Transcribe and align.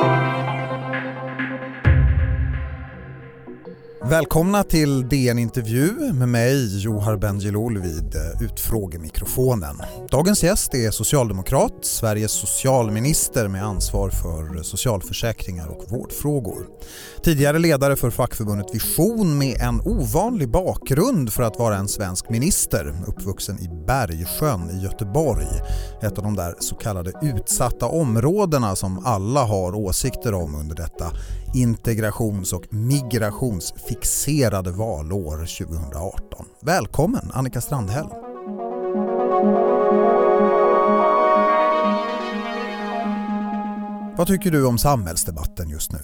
Thank 0.00 0.34
you. 0.34 0.39
Välkomna 4.10 4.64
till 4.64 5.08
DN 5.08 5.38
Intervju 5.38 6.12
med 6.12 6.28
mig 6.28 6.82
Johar 6.82 7.16
Bendjelloul 7.16 7.78
vid 7.78 8.14
eh, 8.14 8.42
utfrågemikrofonen. 8.42 9.82
Dagens 10.10 10.42
gäst 10.42 10.74
är 10.74 10.90
socialdemokrat, 10.90 11.72
Sveriges 11.82 12.32
socialminister 12.32 13.48
med 13.48 13.64
ansvar 13.64 14.10
för 14.10 14.56
eh, 14.56 14.62
socialförsäkringar 14.62 15.66
och 15.66 15.84
vårdfrågor. 15.88 16.66
Tidigare 17.24 17.58
ledare 17.58 17.96
för 17.96 18.10
fackförbundet 18.10 18.74
Vision 18.74 19.38
med 19.38 19.60
en 19.60 19.80
ovanlig 19.80 20.50
bakgrund 20.50 21.32
för 21.32 21.42
att 21.42 21.58
vara 21.58 21.76
en 21.76 21.88
svensk 21.88 22.28
minister, 22.28 22.94
uppvuxen 23.06 23.58
i 23.60 23.68
Bergsjön 23.86 24.70
i 24.70 24.82
Göteborg. 24.82 25.46
Ett 26.02 26.18
av 26.18 26.24
de 26.24 26.36
där 26.36 26.54
så 26.58 26.74
kallade 26.74 27.12
utsatta 27.22 27.86
områdena 27.86 28.76
som 28.76 29.06
alla 29.06 29.44
har 29.44 29.74
åsikter 29.74 30.34
om 30.34 30.54
under 30.54 30.76
detta 30.76 31.12
integrations 31.54 32.52
och 32.52 32.64
migrationsfixerade 32.70 34.70
valår 34.70 35.66
2018. 35.66 36.46
Välkommen 36.62 37.30
Annika 37.34 37.60
Strandhäll. 37.60 38.06
Vad 44.16 44.26
tycker 44.26 44.50
du 44.50 44.66
om 44.66 44.78
samhällsdebatten 44.78 45.70
just 45.70 45.92
nu? 45.92 45.98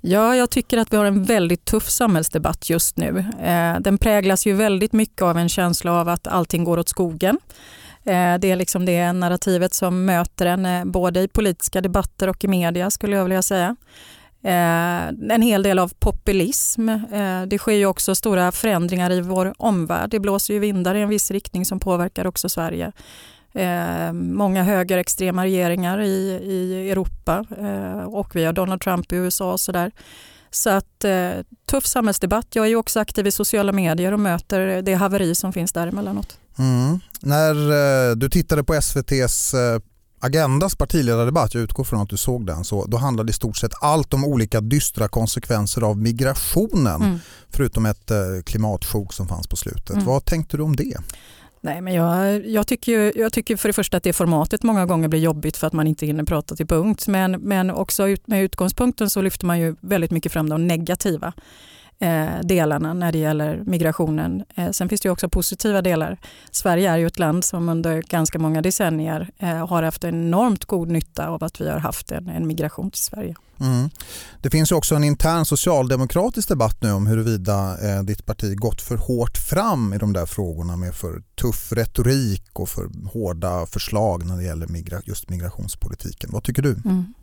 Ja, 0.00 0.36
jag 0.36 0.50
tycker 0.50 0.78
att 0.78 0.92
vi 0.92 0.96
har 0.96 1.04
en 1.04 1.24
väldigt 1.24 1.64
tuff 1.64 1.90
samhällsdebatt 1.90 2.70
just 2.70 2.96
nu. 2.96 3.18
Eh, 3.42 3.80
den 3.80 3.98
präglas 3.98 4.46
ju 4.46 4.52
väldigt 4.52 4.92
mycket 4.92 5.22
av 5.22 5.38
en 5.38 5.48
känsla 5.48 5.92
av 5.92 6.08
att 6.08 6.26
allting 6.26 6.64
går 6.64 6.78
åt 6.78 6.88
skogen. 6.88 7.38
Eh, 8.04 8.34
det 8.38 8.50
är 8.50 8.56
liksom 8.56 8.84
det 8.84 9.12
narrativet 9.12 9.74
som 9.74 10.04
möter 10.04 10.46
en 10.46 10.66
eh, 10.66 10.84
både 10.84 11.20
i 11.20 11.28
politiska 11.28 11.80
debatter 11.80 12.28
och 12.28 12.44
i 12.44 12.48
media 12.48 12.90
skulle 12.90 13.16
jag 13.16 13.24
vilja 13.24 13.42
säga. 13.42 13.76
Eh, 14.44 15.06
en 15.30 15.42
hel 15.42 15.62
del 15.62 15.78
av 15.78 15.92
populism. 15.98 16.88
Eh, 16.88 17.42
det 17.46 17.58
sker 17.58 17.72
ju 17.72 17.86
också 17.86 18.14
stora 18.14 18.52
förändringar 18.52 19.12
i 19.12 19.20
vår 19.20 19.54
omvärld. 19.58 20.10
Det 20.10 20.20
blåser 20.20 20.54
ju 20.54 20.60
vindar 20.60 20.94
i 20.94 21.00
en 21.00 21.08
viss 21.08 21.30
riktning 21.30 21.64
som 21.64 21.80
påverkar 21.80 22.26
också 22.26 22.48
Sverige. 22.48 22.92
Eh, 23.54 24.12
många 24.12 24.62
högerextrema 24.62 25.44
regeringar 25.44 26.00
i, 26.00 26.40
i 26.42 26.90
Europa 26.90 27.44
eh, 27.60 28.04
och 28.04 28.36
vi 28.36 28.44
har 28.44 28.52
Donald 28.52 28.80
Trump 28.80 29.12
i 29.12 29.16
USA 29.16 29.52
och 29.52 29.60
sådär. 29.60 29.92
Så 30.50 30.70
att 30.70 31.04
eh, 31.04 31.30
tuff 31.70 31.86
samhällsdebatt. 31.86 32.46
Jag 32.52 32.64
är 32.64 32.68
ju 32.68 32.76
också 32.76 33.00
aktiv 33.00 33.26
i 33.26 33.32
sociala 33.32 33.72
medier 33.72 34.12
och 34.12 34.20
möter 34.20 34.82
det 34.82 34.94
haveri 34.94 35.34
som 35.34 35.52
finns 35.52 35.72
där 35.72 35.86
emellanåt. 35.86 36.38
Mm. 36.58 37.00
När 37.20 37.54
eh, 38.10 38.16
du 38.16 38.28
tittade 38.28 38.64
på 38.64 38.74
SVTs 38.74 39.54
eh, 39.54 39.80
Agendas 40.24 40.76
partiledardebatt, 40.76 41.54
jag 41.54 41.62
utgår 41.62 41.84
från 41.84 42.00
att 42.00 42.08
du 42.08 42.16
såg 42.16 42.46
den, 42.46 42.64
så 42.64 42.84
då 42.84 42.96
handlade 42.96 43.30
i 43.30 43.32
stort 43.32 43.56
sett 43.56 43.72
allt 43.80 44.14
om 44.14 44.24
olika 44.24 44.60
dystra 44.60 45.08
konsekvenser 45.08 45.82
av 45.82 45.98
migrationen 45.98 47.02
mm. 47.02 47.18
förutom 47.50 47.86
ett 47.86 48.10
eh, 48.10 48.16
klimatsjok 48.44 49.12
som 49.12 49.28
fanns 49.28 49.46
på 49.46 49.56
slutet. 49.56 49.90
Mm. 49.90 50.04
Vad 50.04 50.24
tänkte 50.24 50.56
du 50.56 50.62
om 50.62 50.76
det? 50.76 50.96
Nej, 51.60 51.80
men 51.80 51.94
jag, 51.94 52.46
jag, 52.46 52.66
tycker, 52.66 53.18
jag 53.18 53.32
tycker 53.32 53.56
för 53.56 53.68
det 53.68 53.72
första 53.72 53.96
att 53.96 54.02
det 54.02 54.12
formatet 54.12 54.62
många 54.62 54.86
gånger 54.86 55.08
blir 55.08 55.20
jobbigt 55.20 55.56
för 55.56 55.66
att 55.66 55.72
man 55.72 55.86
inte 55.86 56.06
hinner 56.06 56.24
prata 56.24 56.56
till 56.56 56.66
punkt. 56.66 57.06
Men, 57.06 57.32
men 57.32 57.70
också 57.70 58.08
ut, 58.08 58.26
med 58.26 58.42
utgångspunkten 58.42 59.10
så 59.10 59.22
lyfter 59.22 59.46
man 59.46 59.60
ju 59.60 59.76
väldigt 59.80 60.10
mycket 60.10 60.32
fram 60.32 60.48
de 60.48 60.66
negativa 60.66 61.32
eh, 61.98 62.40
delarna 62.42 62.94
när 62.94 63.12
det 63.12 63.18
gäller 63.18 63.62
migrationen. 63.66 64.44
Eh, 64.54 64.70
sen 64.70 64.88
finns 64.88 65.00
det 65.00 65.10
också 65.10 65.28
positiva 65.28 65.82
delar. 65.82 66.18
Sverige 66.50 66.90
är 66.90 66.96
ju 66.96 67.06
ett 67.06 67.18
land 67.18 67.44
som 67.44 67.68
under 67.68 68.02
ganska 68.02 68.38
många 68.38 68.62
decennier 68.62 69.30
eh, 69.38 69.66
har 69.66 69.82
haft 69.82 70.04
enormt 70.04 70.64
god 70.64 70.90
nytta 70.90 71.28
av 71.28 71.44
att 71.44 71.60
vi 71.60 71.70
har 71.70 71.78
haft 71.78 72.12
en, 72.12 72.28
en 72.28 72.46
migration 72.46 72.90
till 72.90 73.02
Sverige. 73.02 73.34
Mm. 73.60 73.90
Det 74.40 74.50
finns 74.50 74.72
också 74.72 74.94
en 74.94 75.04
intern 75.04 75.44
socialdemokratisk 75.44 76.48
debatt 76.48 76.82
nu 76.82 76.92
om 76.92 77.06
huruvida 77.06 77.78
eh, 77.82 78.02
ditt 78.02 78.26
parti 78.26 78.56
gått 78.56 78.80
för 78.80 78.96
hårt 78.96 79.38
fram 79.38 79.92
i 79.92 79.98
de 79.98 80.12
där 80.12 80.26
frågorna 80.26 80.76
med 80.76 80.94
för 80.94 81.22
tuff 81.40 81.72
retorik 81.72 82.44
och 82.52 82.68
för 82.68 82.88
hårda 83.12 83.66
förslag 83.66 84.26
när 84.26 84.36
det 84.36 84.44
gäller 84.44 84.66
migra 84.66 85.00
just 85.04 85.30
migrationspolitiken. 85.30 86.30
Vad 86.32 86.42
tycker 86.42 86.62
du? 86.62 86.70
Mm. 86.70 87.14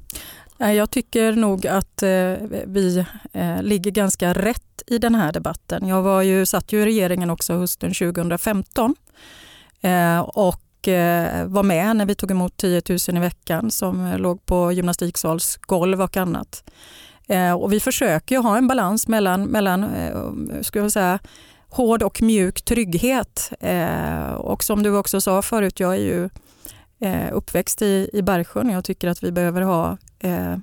Eh, 0.61 0.71
jag 0.71 0.91
tycker 0.91 1.33
nog 1.33 1.67
att 1.67 2.03
eh, 2.03 2.09
vi 2.65 3.05
eh, 3.33 3.63
ligger 3.63 3.91
ganska 3.91 4.33
rätt 4.33 4.81
i 4.87 4.97
den 4.97 5.15
här 5.15 5.31
debatten. 5.31 5.87
Jag 5.87 6.01
var 6.01 6.21
ju, 6.21 6.45
satt 6.45 6.71
ju 6.71 6.81
i 6.81 6.85
regeringen 6.85 7.29
också 7.29 7.53
hösten 7.53 7.93
2015 7.93 8.95
och 10.25 10.57
var 11.45 11.63
med 11.63 11.95
när 11.95 12.05
vi 12.05 12.15
tog 12.15 12.31
emot 12.31 12.57
10 12.57 12.81
000 12.89 13.17
i 13.17 13.19
veckan 13.19 13.71
som 13.71 14.13
låg 14.17 14.45
på 14.45 14.71
gymnastiksalsgolv 14.71 16.01
och 16.01 16.17
annat. 16.17 16.63
Och 17.59 17.73
vi 17.73 17.79
försöker 17.79 18.37
ha 18.37 18.57
en 18.57 18.67
balans 18.67 19.07
mellan, 19.07 19.43
mellan 19.43 19.85
ska 20.61 20.79
jag 20.79 20.91
säga, 20.91 21.19
hård 21.69 22.03
och 22.03 22.21
mjuk 22.21 22.61
trygghet. 22.61 23.51
Och 24.37 24.63
som 24.63 24.83
du 24.83 24.97
också 24.97 25.21
sa 25.21 25.41
förut, 25.41 25.79
jag 25.79 25.93
är 25.93 25.99
ju 26.01 26.29
uppväxt 27.31 27.81
i, 27.81 28.09
i 28.13 28.21
Bergsjön. 28.21 28.69
Jag 28.69 28.83
tycker 28.83 29.07
att 29.07 29.23
vi 29.23 29.31
behöver 29.31 29.61
ha 29.61 29.97
eh, 30.23 30.57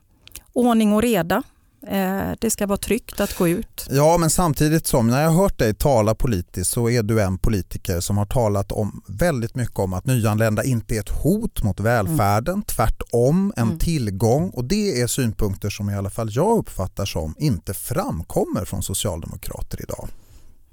ordning 0.52 0.92
och 0.92 1.02
reda. 1.02 1.42
Eh, 1.86 2.30
det 2.38 2.50
ska 2.50 2.66
vara 2.66 2.78
tryggt 2.78 3.20
att 3.20 3.38
gå 3.38 3.48
ut. 3.48 3.86
Ja, 3.90 4.18
men 4.18 4.30
samtidigt 4.30 4.86
som 4.86 5.06
när 5.06 5.22
jag 5.22 5.30
har 5.30 5.42
hört 5.42 5.58
dig 5.58 5.74
tala 5.74 6.14
politiskt 6.14 6.70
så 6.70 6.90
är 6.90 7.02
du 7.02 7.22
en 7.22 7.38
politiker 7.38 8.00
som 8.00 8.18
har 8.18 8.26
talat 8.26 8.72
om 8.72 9.02
väldigt 9.06 9.54
mycket 9.54 9.78
om 9.78 9.92
att 9.92 10.06
nyanlända 10.06 10.64
inte 10.64 10.94
är 10.94 11.00
ett 11.00 11.22
hot 11.22 11.62
mot 11.62 11.80
välfärden, 11.80 12.54
mm. 12.54 12.64
tvärtom 12.64 13.52
en 13.56 13.66
mm. 13.66 13.78
tillgång 13.78 14.50
och 14.50 14.64
det 14.64 15.00
är 15.00 15.06
synpunkter 15.06 15.70
som 15.70 15.90
i 15.90 15.94
alla 15.94 16.10
fall 16.10 16.28
jag 16.32 16.58
uppfattar 16.58 17.04
som 17.04 17.34
inte 17.38 17.74
framkommer 17.74 18.64
från 18.64 18.82
socialdemokrater 18.82 19.82
idag. 19.82 20.08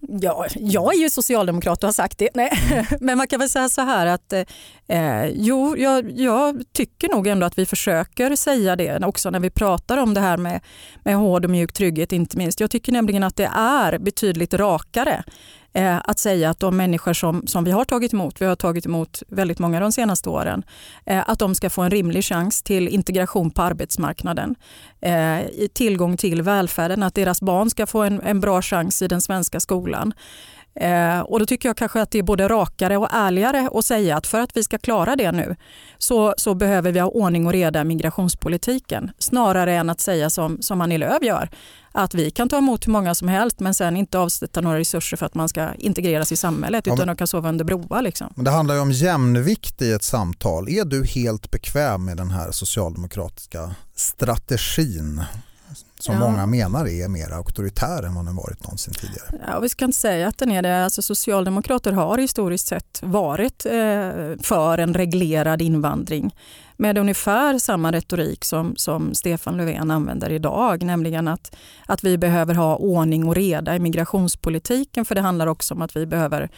Ja, 0.08 0.46
jag 0.56 0.96
är 0.96 1.00
ju 1.00 1.10
socialdemokrat 1.10 1.84
och 1.84 1.88
har 1.88 1.94
sagt 1.94 2.18
det. 2.18 2.30
Nej. 2.34 2.50
Mm. 2.72 2.86
Men 3.02 3.18
man 3.18 3.28
kan 3.28 3.40
väl 3.40 3.50
säga 3.50 3.70
så 3.70 3.82
här 3.82 4.06
att 4.06 4.34
eh, 4.88 5.26
jo, 5.34 5.78
jag, 5.78 6.12
jag, 6.12 6.64
tycker 6.74 7.10
nog 7.10 7.28
ändå 7.28 7.46
att 7.46 7.58
vi 7.58 7.66
försöker 7.66 8.36
säga 8.36 8.76
det 8.76 9.06
också 9.06 9.30
när 9.30 9.40
vi 9.40 9.50
pratar 9.50 9.98
om 9.98 10.14
det 10.14 10.22
här 10.22 10.38
med, 10.38 10.62
med 11.04 11.16
hård 11.16 11.46
och 11.46 11.52
mjuk 11.52 11.74
trygghet 11.74 12.12
inte 12.12 12.38
minst. 12.38 12.60
Jag 12.60 12.72
tycker 12.72 12.92
nämligen 12.92 13.24
att 13.24 13.36
det 13.36 13.52
är 13.56 13.98
betydligt 13.98 14.54
rakare 14.54 15.24
eh, 15.76 15.98
att 16.04 16.20
säga 16.20 16.50
att 16.50 16.60
de 16.60 16.78
människor 16.78 17.14
som, 17.14 17.48
som 17.48 17.64
vi 17.64 17.72
har 17.72 17.86
tagit 17.86 18.14
emot, 18.14 18.42
vi 18.42 18.46
har 18.46 18.56
tagit 18.56 18.86
emot 18.86 19.24
väldigt 19.28 19.60
många 19.60 19.80
de 19.80 19.92
senaste 19.92 20.30
åren, 20.30 20.64
eh, 21.06 21.30
att 21.30 21.40
de 21.40 21.56
ska 21.56 21.70
få 21.70 21.82
en 21.82 21.92
rimlig 21.92 22.24
chans 22.24 22.62
till 22.62 22.88
integration 22.88 23.52
på 23.52 23.62
arbetsmarknaden, 23.62 24.56
eh, 25.02 25.40
tillgång 25.74 26.18
till 26.18 26.42
välfärden, 26.42 27.04
att 27.04 27.16
deras 27.16 27.42
barn 27.42 27.70
ska 27.70 27.86
få 27.86 28.02
en, 28.02 28.22
en 28.22 28.40
bra 28.40 28.62
chans 28.62 29.02
i 29.02 29.08
den 29.08 29.22
svenska 29.22 29.60
skolan. 29.60 30.14
Eh, 30.76 31.20
och 31.20 31.40
då 31.40 31.46
tycker 31.46 31.70
jag 31.70 31.78
kanske 31.78 32.02
att 32.02 32.12
det 32.12 32.20
är 32.20 32.24
både 32.24 32.48
rakare 32.48 32.98
och 32.98 33.10
ärligare 33.12 33.70
att 33.74 33.86
säga 33.86 34.18
att 34.18 34.28
för 34.28 34.42
att 34.42 34.58
vi 34.58 34.64
ska 34.64 34.78
klara 34.78 35.16
det 35.16 35.32
nu 35.32 35.56
så, 35.98 36.34
så 36.38 36.54
behöver 36.54 36.92
vi 36.92 37.00
ha 37.00 37.08
ordning 37.08 37.48
och 37.48 37.54
reda 37.54 37.82
i 37.82 37.84
migrationspolitiken 37.84 39.12
snarare 39.18 39.76
än 39.76 39.90
att 39.90 40.02
säga 40.02 40.30
som, 40.30 40.62
som 40.62 40.82
Annie 40.82 40.98
Lööf 40.98 41.24
gör 41.24 41.50
att 41.92 42.14
vi 42.14 42.32
kan 42.32 42.50
ta 42.50 42.58
emot 42.58 42.88
hur 42.88 42.92
många 42.92 43.16
som 43.16 43.28
helst 43.28 43.60
men 43.60 43.74
sen 43.74 43.98
inte 43.98 44.20
avsätta 44.20 44.62
några 44.62 44.80
resurser 44.80 45.18
för 45.18 45.26
att 45.26 45.36
man 45.36 45.50
ska 45.50 45.74
integreras 45.74 46.32
i 46.32 46.38
samhället 46.38 46.88
utan 46.88 46.98
ja, 46.98 47.06
men, 47.06 47.08
de 47.08 47.18
kan 47.18 47.28
sova 47.28 47.50
under 47.50 47.66
broar. 47.66 48.02
Liksom. 48.02 48.34
Men 48.36 48.46
det 48.46 48.52
handlar 48.52 48.76
ju 48.76 48.82
om 48.82 48.92
jämvikt 48.92 49.82
i 49.82 49.92
ett 49.92 50.04
samtal. 50.04 50.70
Är 50.70 50.86
du 50.86 51.06
helt 51.06 51.52
bekväm 51.52 52.06
med 52.06 52.18
den 52.18 52.32
här 52.32 52.52
socialdemokratiska 52.52 53.76
strategin 53.96 55.24
som 56.00 56.16
ja. 56.16 56.20
många 56.20 56.46
menar 56.46 56.88
är 56.88 57.08
mer 57.08 57.32
auktoritär 57.32 58.04
än 58.04 58.16
vad 58.16 58.26
den 58.26 58.36
varit 58.36 58.64
någonsin 58.64 58.94
tidigare. 58.94 59.30
Ja, 59.48 59.60
vi 59.60 59.70
ska 59.70 59.86
inte 59.86 59.98
säga 59.98 60.28
att 60.28 60.38
den 60.38 60.52
är 60.52 60.62
det. 60.62 60.84
Alltså, 60.84 61.02
socialdemokrater 61.02 61.92
har 61.92 62.18
historiskt 62.18 62.68
sett 62.68 63.00
varit 63.04 63.66
eh, 63.66 63.72
för 64.42 64.78
en 64.78 64.94
reglerad 64.94 65.62
invandring 65.62 66.36
med 66.78 66.98
ungefär 66.98 67.60
samma 67.60 67.92
retorik 67.92 68.46
som, 68.46 68.76
som 68.76 69.14
Stefan 69.14 69.58
Löfven 69.58 69.92
använder 69.92 70.30
idag, 70.30 70.84
nämligen 70.84 71.28
att, 71.28 71.56
att 71.86 72.04
vi 72.04 72.18
behöver 72.18 72.54
ha 72.54 72.76
ordning 72.76 73.28
och 73.28 73.36
reda 73.36 73.76
i 73.76 73.80
migrationspolitiken 73.80 75.06
för 75.06 75.16
det 75.16 75.22
handlar 75.22 75.48
också 75.48 75.74
om 75.74 75.82
att 75.82 75.96
vi 75.96 76.06
behöver 76.06 76.50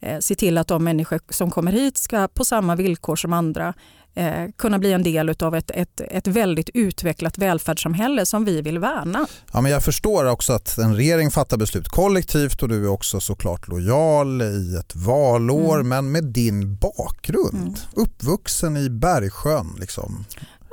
eh, 0.00 0.18
se 0.18 0.34
till 0.34 0.58
att 0.58 0.68
de 0.68 0.84
människor 0.84 1.20
som 1.30 1.50
kommer 1.50 1.72
hit 1.72 1.96
ska 1.96 2.28
på 2.28 2.44
samma 2.44 2.76
villkor 2.76 3.16
som 3.16 3.32
andra 3.32 3.74
eh, 4.18 4.50
kunna 4.56 4.78
bli 4.78 4.92
en 4.92 5.02
del 5.02 5.34
av 5.40 5.54
ett, 5.54 5.70
ett, 5.70 6.00
ett 6.00 6.26
väldigt 6.26 6.70
utvecklat 6.74 7.38
välfärdssamhälle 7.38 8.26
som 8.26 8.44
vi 8.44 8.62
vill 8.62 8.78
värna. 8.78 9.26
Ja, 9.52 9.60
men 9.60 9.72
jag 9.72 9.84
förstår 9.84 10.24
också 10.24 10.52
att 10.52 10.78
en 10.78 10.96
regering 10.96 11.30
fattar 11.30 11.56
beslut 11.56 11.88
kollektivt 11.88 12.62
och 12.62 12.68
du 12.68 12.84
är 12.84 12.88
också 12.88 13.20
såklart 13.20 13.68
lojal 13.68 14.42
i 14.42 14.76
ett 14.76 14.96
valår 14.96 15.74
mm. 15.74 15.88
men 15.88 16.12
med 16.12 16.24
din 16.24 16.76
bakgrund, 16.76 17.62
mm. 17.62 17.74
uppvuxen 17.92 18.76
i 18.76 18.90
Bergsjön. 18.90 19.76
Liksom. 19.80 20.24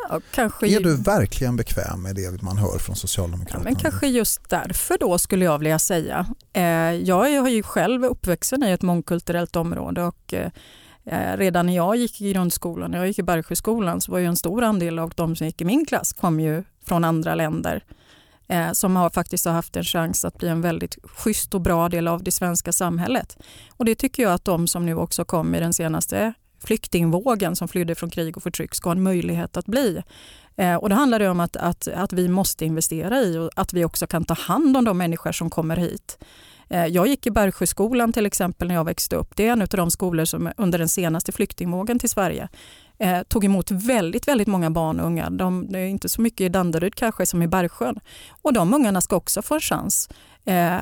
Ja, 0.10 0.22
kanske... 0.32 0.68
Är 0.68 0.80
du 0.80 0.96
verkligen 0.96 1.56
bekväm 1.56 2.02
med 2.02 2.16
det 2.16 2.42
man 2.42 2.58
hör 2.58 2.78
från 2.78 2.96
Socialdemokraterna? 2.96 3.64
Ja, 3.64 3.72
men 3.72 3.76
kanske 3.76 4.08
just 4.08 4.50
därför 4.50 4.98
då 5.00 5.18
skulle 5.18 5.46
jag 5.46 5.58
vilja 5.58 5.80
säga. 5.80 6.26
Eh, 6.54 6.64
jag 6.92 7.34
är 7.34 7.50
ju 7.50 7.64
själv 7.64 8.06
uppvuxen 8.06 8.64
i 8.64 8.72
ett 8.72 8.82
mångkulturellt 8.82 9.56
område 9.56 10.04
och 10.04 10.34
eh, 11.06 11.38
redan 11.38 11.66
när 11.66 11.76
jag 11.76 11.96
gick 11.96 12.22
i 12.22 12.34
grundskolan, 12.34 12.94
jag 12.94 13.08
gick 13.08 13.20
i 13.20 13.24
Bergsjöskolan, 13.24 14.02
så 14.02 14.12
var 14.12 14.20
ju 14.20 14.26
en 14.26 14.36
stor 14.36 14.64
andel 14.64 15.00
av 15.00 15.12
de 15.16 15.36
som 15.36 15.48
gick 15.48 15.62
i 15.62 15.66
min 15.66 15.86
klass 15.86 16.14
kom 16.14 16.40
ju 16.40 16.64
från 16.86 17.04
andra 17.04 17.36
länder 17.36 17.84
eh, 18.48 18.72
som 18.72 18.96
har 18.96 19.10
faktiskt 19.10 19.46
har 19.46 19.54
haft 19.54 19.76
en 19.76 19.84
chans 19.84 20.26
att 20.26 20.38
bli 20.38 20.48
en 20.48 20.62
väldigt 20.62 20.98
schysst 21.04 21.54
och 21.54 21.62
bra 21.62 21.90
del 21.90 22.08
av 22.08 22.24
det 22.24 22.32
svenska 22.32 22.74
samhället. 22.74 23.38
Och 23.78 23.86
det 23.86 23.96
tycker 23.96 24.24
jag 24.24 24.34
att 24.34 24.46
de 24.46 24.68
som 24.68 24.86
nu 24.86 24.96
också 24.96 25.26
kom 25.26 25.56
i 25.56 25.60
den 25.60 25.74
senaste 25.74 26.34
flyktingvågen 26.64 27.56
som 27.56 27.68
flydde 27.68 27.96
från 27.96 28.10
krig 28.10 28.38
och 28.38 28.44
förtryck 28.44 28.76
ska 28.76 28.90
ha 28.90 28.96
en 28.96 29.04
möjlighet 29.04 29.58
att 29.58 29.66
bli. 29.66 30.04
Eh, 30.58 30.76
och 30.76 30.90
det 30.90 30.96
handlar 30.96 31.20
det 31.20 31.30
om 31.30 31.40
att, 31.40 31.56
att, 31.56 31.88
att 31.88 32.14
vi 32.14 32.28
måste 32.28 32.66
investera 32.66 33.22
i 33.22 33.38
och 33.38 33.50
att 33.56 33.74
vi 33.74 33.86
också 33.86 34.08
kan 34.08 34.26
ta 34.26 34.34
hand 34.34 34.78
om 34.78 34.86
de 34.86 34.98
människor 34.98 35.32
som 35.32 35.50
kommer 35.50 35.78
hit. 35.78 36.18
Eh, 36.70 36.86
jag 36.86 37.08
gick 37.08 37.28
i 37.28 37.32
Bergsjöskolan 37.32 38.14
till 38.14 38.26
exempel 38.26 38.68
när 38.68 38.76
jag 38.76 38.86
växte 38.86 39.16
upp. 39.16 39.36
Det 39.36 39.48
är 39.48 39.52
en 39.52 39.62
av 39.62 39.68
de 39.68 39.92
skolor 39.92 40.26
som 40.26 40.52
under 40.58 40.80
den 40.80 40.90
senaste 40.90 41.32
flyktingvågen 41.32 42.00
till 42.00 42.10
Sverige 42.10 42.50
eh, 43.00 43.22
tog 43.24 43.46
emot 43.46 43.72
väldigt, 43.72 44.28
väldigt 44.28 44.48
många 44.48 44.72
barn 44.72 45.00
och 45.00 45.06
unga. 45.06 45.30
De, 45.30 45.68
det 45.72 45.80
är 45.80 45.86
inte 45.86 46.10
så 46.10 46.22
mycket 46.22 46.42
i 46.42 46.50
Danderyd 46.50 46.96
kanske 46.96 47.26
som 47.26 47.42
i 47.42 47.48
Bergsjön. 47.48 48.00
Och 48.42 48.54
de 48.54 48.74
ungarna 48.74 49.02
ska 49.02 49.16
också 49.16 49.42
få 49.42 49.56
en 49.56 49.62
chans 49.62 50.10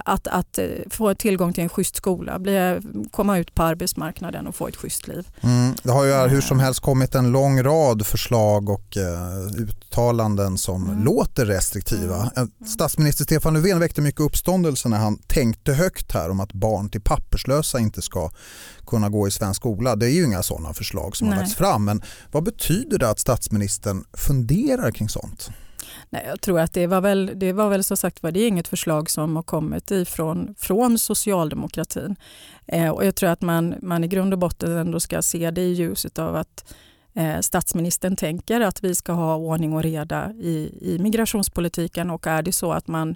att, 0.05 0.27
att 0.27 0.57
eh, 0.57 0.65
få 0.89 1.15
tillgång 1.15 1.53
till 1.53 1.63
en 1.63 1.69
schysst 1.69 1.95
skola, 1.95 2.39
bli, 2.39 2.81
komma 3.11 3.37
ut 3.37 3.55
på 3.55 3.63
arbetsmarknaden 3.63 4.47
och 4.47 4.55
få 4.55 4.67
ett 4.67 4.75
schysst 4.75 5.07
liv. 5.07 5.27
Mm, 5.41 5.75
det 5.83 5.91
har 5.91 6.05
ju 6.05 6.13
hur 6.13 6.41
som 6.41 6.59
helst 6.59 6.79
kommit 6.79 7.15
en 7.15 7.31
lång 7.31 7.63
rad 7.63 8.05
förslag 8.05 8.69
och 8.69 8.97
uttalanden 9.57 10.57
som 10.57 10.83
mm. 10.89 11.03
låter 11.03 11.45
restriktiva. 11.45 12.31
Mm. 12.35 12.51
Statsminister 12.67 13.23
Stefan 13.23 13.53
Löfven 13.53 13.79
väckte 13.79 14.01
mycket 14.01 14.21
uppståndelse 14.21 14.89
när 14.89 14.97
han 14.97 15.17
tänkte 15.17 15.73
högt 15.73 16.11
här 16.11 16.29
om 16.29 16.39
att 16.39 16.53
barn 16.53 16.89
till 16.89 17.01
papperslösa 17.01 17.79
inte 17.79 18.01
ska 18.01 18.29
kunna 18.87 19.09
gå 19.09 19.27
i 19.27 19.31
svensk 19.31 19.61
skola. 19.61 19.95
Det 19.95 20.05
är 20.05 20.09
ju 20.09 20.25
inga 20.25 20.43
sådana 20.43 20.73
förslag 20.73 21.15
som 21.15 21.27
Nej. 21.27 21.35
har 21.35 21.43
lagts 21.43 21.55
fram. 21.55 21.85
Men 21.85 22.01
vad 22.31 22.43
betyder 22.43 22.97
det 22.97 23.09
att 23.09 23.19
statsministern 23.19 24.03
funderar 24.13 24.91
kring 24.91 25.09
sånt? 25.09 25.49
Nej, 26.09 26.23
jag 26.27 26.41
tror 26.41 26.59
att 26.59 26.73
det 26.73 26.87
var 26.87 27.01
väl, 27.01 27.31
det 27.35 27.53
var 27.53 27.69
väl 27.69 27.83
som 27.83 27.97
sagt 27.97 28.21
det 28.21 28.39
är 28.39 28.47
inget 28.47 28.67
förslag 28.67 29.09
som 29.09 29.35
har 29.35 29.43
kommit 29.43 29.91
ifrån 29.91 30.55
från 30.57 30.99
socialdemokratin. 30.99 32.15
Eh, 32.67 32.89
och 32.89 33.05
jag 33.05 33.15
tror 33.15 33.29
att 33.29 33.41
man, 33.41 33.75
man 33.81 34.03
i 34.03 34.07
grund 34.07 34.33
och 34.33 34.39
botten 34.39 34.77
ändå 34.77 34.99
ska 34.99 35.21
se 35.21 35.51
det 35.51 35.61
i 35.61 35.73
ljuset 35.73 36.19
av 36.19 36.35
att 36.35 36.73
eh, 37.13 37.39
statsministern 37.39 38.15
tänker 38.15 38.61
att 38.61 38.83
vi 38.83 38.95
ska 38.95 39.13
ha 39.13 39.35
ordning 39.35 39.73
och 39.73 39.83
reda 39.83 40.31
i, 40.31 40.77
i 40.81 40.99
migrationspolitiken 40.99 42.09
och 42.09 42.27
är 42.27 42.41
det 42.41 42.51
så 42.51 42.71
att 42.71 42.87
man 42.87 43.15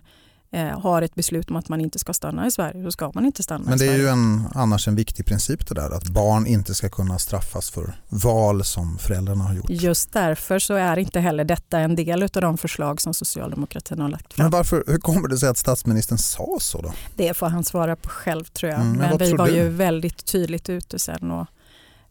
eh, 0.51 0.79
har 0.79 1.01
ett 1.01 1.15
beslut 1.15 1.49
om 1.49 1.55
att 1.55 1.69
man 1.69 1.81
inte 1.81 1.99
ska 1.99 2.13
stanna 2.13 2.47
i 2.47 2.51
Sverige, 2.51 2.83
då 2.83 2.91
ska 2.91 3.11
man 3.15 3.25
inte 3.25 3.43
stanna 3.43 3.69
Men 3.69 3.77
det 3.77 3.87
är 3.87 3.97
ju 3.97 4.07
en, 4.07 4.47
annars 4.55 4.87
en 4.87 4.95
viktig 4.95 5.25
princip 5.25 5.67
det 5.67 5.75
där 5.75 5.91
att 5.91 6.07
barn 6.07 6.47
inte 6.47 6.73
ska 6.73 6.89
kunna 6.89 7.19
straffas 7.19 7.69
för 7.69 7.95
val 8.09 8.63
som 8.63 8.97
föräldrarna 8.97 9.43
har 9.43 9.53
gjort. 9.53 9.69
Just 9.69 10.13
därför 10.13 10.59
så 10.59 10.73
är 10.73 10.99
inte 10.99 11.19
heller 11.19 11.43
detta 11.43 11.79
en 11.79 11.95
del 11.95 12.23
av 12.23 12.29
de 12.29 12.57
förslag 12.57 13.01
som 13.01 13.13
socialdemokratin 13.13 13.99
har 13.99 14.09
lagt 14.09 14.33
fram. 14.33 14.43
Men 14.43 14.51
varför, 14.51 14.83
hur 14.87 14.97
kommer 14.97 15.27
det 15.27 15.37
sig 15.37 15.49
att 15.49 15.57
statsministern 15.57 16.17
sa 16.17 16.57
så 16.59 16.81
då? 16.81 16.93
Det 17.15 17.33
får 17.33 17.47
han 17.47 17.63
svara 17.63 17.95
på 17.95 18.09
själv 18.09 18.43
tror 18.43 18.71
jag. 18.71 18.81
Mm, 18.81 18.97
men, 18.97 19.09
men 19.09 19.17
vi 19.17 19.33
var 19.33 19.47
du? 19.47 19.53
ju 19.53 19.69
väldigt 19.69 20.25
tydligt 20.25 20.69
ute 20.69 20.99
sen 20.99 21.31
och, 21.31 21.47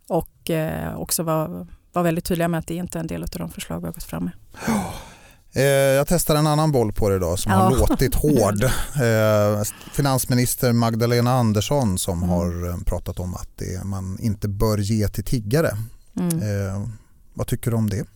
och 0.09 0.51
eh, 0.51 0.97
också 0.99 1.23
var, 1.23 1.67
var 1.93 2.03
väldigt 2.03 2.25
tydliga 2.25 2.49
med 2.49 2.59
att 2.59 2.67
det 2.67 2.75
inte 2.75 2.99
är 2.99 3.01
en 3.01 3.07
del 3.07 3.23
av 3.23 3.29
de 3.29 3.51
förslag 3.51 3.81
vi 3.81 3.87
har 3.87 3.93
gått 3.93 4.05
fram 4.05 4.25
med. 4.25 4.33
Eh, 4.69 4.85
jag 5.63 6.07
testar 6.07 6.37
en 6.37 6.47
annan 6.47 6.73
boll 6.73 6.93
på 6.93 7.09
det 7.09 7.17
idag 7.17 7.39
som 7.39 7.53
ja. 7.53 7.59
har 7.59 7.71
låtit 7.71 8.15
hård. 8.15 8.65
Eh, 8.65 9.63
finansminister 9.93 10.73
Magdalena 10.73 11.33
Andersson 11.33 11.99
som 11.99 12.19
mm. 12.19 12.29
har 12.29 12.69
eh, 12.69 12.77
pratat 12.87 13.21
om 13.21 13.35
att 13.35 13.49
det 13.57 13.85
man 13.85 14.19
inte 14.21 14.49
bör 14.49 14.79
ge 14.79 15.09
till 15.09 15.25
tiggare. 15.25 15.71
Mm. 16.21 16.89
Vad 17.35 17.47
tycker 17.47 17.71
du 17.71 17.77
om 17.77 17.91
det? 17.91 18.07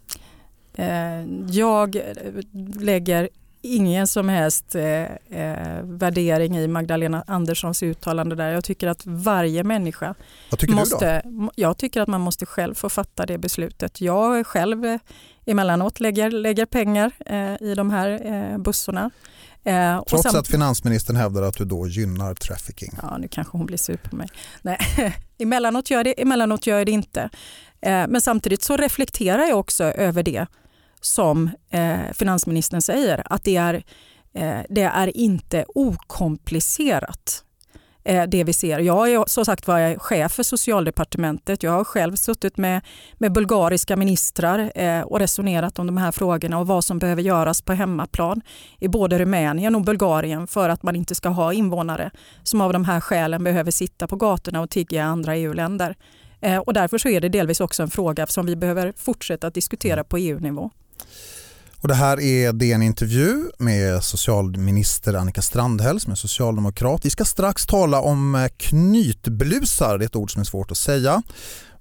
Jag 1.51 2.01
lägger 2.81 3.29
ingen 3.63 4.07
som 4.07 4.29
helst 4.29 4.75
värdering 5.83 6.59
i 6.59 6.69
Magdalena 6.69 7.25
Anderssons 7.27 7.83
uttalande 7.83 8.35
där. 8.35 8.49
Jag 8.49 8.65
tycker 8.65 8.89
att 8.89 9.03
varje 9.07 9.65
människa 9.65 10.15
Vad 10.51 10.61
tycker 10.61 10.75
måste, 10.75 11.23
du 11.25 11.31
då? 11.31 11.51
Jag 11.57 11.79
tycker 11.79 12.01
att 12.01 12.09
man 12.09 12.21
måste 12.21 12.47
själv 12.47 12.75
få 12.75 12.89
fatta 12.89 13.27
det 13.27 13.39
beslutet. 13.39 14.01
Jag 14.01 14.47
själv 14.47 14.99
emellanåt 15.47 16.01
lägger, 16.01 16.31
lägger 16.31 16.67
pengar 16.67 17.13
eh, 17.27 17.63
i 17.63 17.75
de 17.77 17.91
här 17.91 18.27
eh, 18.33 18.59
bussarna. 18.59 19.11
Eh, 19.65 20.03
Trots 20.09 20.23
sen, 20.23 20.37
att 20.37 20.49
finansministern 20.49 21.17
hävdar 21.17 21.43
att 21.43 21.57
du 21.57 21.65
då 21.65 21.87
gynnar 21.87 22.35
trafficking. 22.35 22.99
Ja, 23.03 23.19
nu 23.19 23.29
kanske 23.29 23.57
hon 23.57 23.67
blir 23.67 23.79
sur 23.79 23.97
på 23.97 24.17
mig. 24.17 24.29
Nej, 24.63 24.79
emellanåt, 25.39 25.91
gör 25.91 26.05
det, 26.05 26.23
emellanåt 26.23 26.67
gör 26.67 26.79
jag 26.79 26.87
det 26.87 26.93
inte. 26.93 27.31
Eh, 27.81 27.91
men 28.09 28.21
samtidigt 28.21 28.63
så 28.63 28.77
reflekterar 28.77 29.43
jag 29.43 29.59
också 29.59 29.85
över 29.85 30.23
det 30.23 30.47
som 31.01 31.51
eh, 31.71 32.13
finansministern 32.15 32.83
säger, 32.83 33.23
att 33.25 33.45
det 33.45 33.57
är, 33.57 33.75
eh, 34.35 34.61
det 34.69 34.83
är 34.83 35.17
inte 35.17 35.65
okomplicerat 35.69 37.45
Eh, 38.05 38.27
det 38.29 38.45
vi 38.45 38.53
ser. 38.53 38.79
Jag 38.79 39.13
är 39.13 39.25
som 39.27 39.45
sagt 39.45 39.67
var 39.67 39.99
chef 39.99 40.33
för 40.33 40.43
socialdepartementet. 40.43 41.63
Jag 41.63 41.71
har 41.71 41.85
själv 41.85 42.17
suttit 42.17 42.57
med, 42.57 42.81
med 43.19 43.33
bulgariska 43.33 43.97
ministrar 43.97 44.73
eh, 44.75 45.01
och 45.01 45.19
resonerat 45.19 45.79
om 45.79 45.87
de 45.87 45.97
här 45.97 46.13
frågorna 46.13 46.59
och 46.59 46.67
vad 46.67 46.85
som 46.85 46.99
behöver 46.99 47.23
göras 47.23 47.63
på 47.63 47.73
hemmaplan 47.73 48.43
i 48.79 48.89
både 48.89 49.19
Rumänien 49.19 49.75
och 49.75 49.83
Bulgarien 49.83 50.47
för 50.47 50.69
att 50.69 50.83
man 50.83 50.97
inte 50.97 51.15
ska 51.15 51.29
ha 51.29 51.53
invånare 51.53 52.11
som 52.43 52.61
av 52.61 52.73
de 52.73 52.85
här 52.85 53.01
skälen 53.01 53.45
behöver 53.45 53.71
sitta 53.71 54.07
på 54.07 54.17
gatorna 54.17 54.61
och 54.61 54.71
tigga 54.71 54.99
i 54.99 55.03
andra 55.03 55.37
EU-länder. 55.37 55.97
Eh, 56.41 56.59
och 56.59 56.75
därför 56.75 56.99
så 56.99 57.09
är 57.09 57.21
det 57.21 57.29
delvis 57.29 57.61
också 57.61 57.83
en 57.83 57.91
fråga 57.91 58.27
som 58.27 58.47
vi 58.47 58.57
behöver 58.57 58.93
fortsätta 58.97 59.47
att 59.47 59.55
diskutera 59.55 60.05
på 60.05 60.17
EU-nivå. 60.17 60.71
Och 61.81 61.89
det 61.89 61.95
här 61.95 62.21
är 62.21 62.53
DN 62.53 62.83
Intervju 62.83 63.51
med 63.59 64.05
socialminister 64.05 65.15
Annika 65.15 65.43
Strandhäll 65.43 66.01
som 66.01 66.13
är 66.13 66.17
socialdemokrat. 66.17 67.05
Vi 67.05 67.11
ska 67.11 67.25
strax 67.25 67.67
tala 67.67 68.01
om 68.01 68.35
eh, 68.35 68.49
knytblusar, 68.57 69.99
det 69.99 70.05
är 70.05 70.07
ett 70.07 70.17
ord 70.17 70.33
som 70.33 70.41
är 70.41 70.45
svårt 70.45 70.71
att 70.71 70.79
säga. 70.79 71.23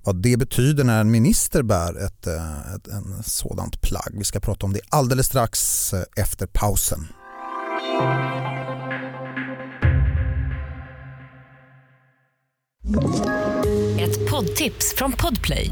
Vad 0.04 0.22
det 0.22 0.38
betyder 0.38 0.84
när 0.84 1.02
en 1.02 1.12
minister 1.12 1.64
bär 1.64 2.06
ett, 2.06 2.28
eh, 2.28 2.76
ett 2.76 2.88
en 2.88 3.24
sådant 3.24 3.82
plagg. 3.82 4.14
Vi 4.14 4.24
ska 4.24 4.40
prata 4.40 4.66
om 4.66 4.74
det 4.74 4.82
alldeles 4.90 5.26
strax 5.26 5.94
eh, 5.94 6.04
efter 6.16 6.48
pausen. 6.48 7.08
Ett 14.00 14.30
poddtips 14.30 14.94
från 14.96 15.12
Podplay. 15.12 15.72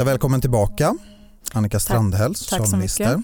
Ja, 0.00 0.04
välkommen 0.04 0.40
tillbaka 0.40 0.94
Annika 1.52 1.80
Strandhäll, 1.80 2.34
socialminister. 2.34 3.22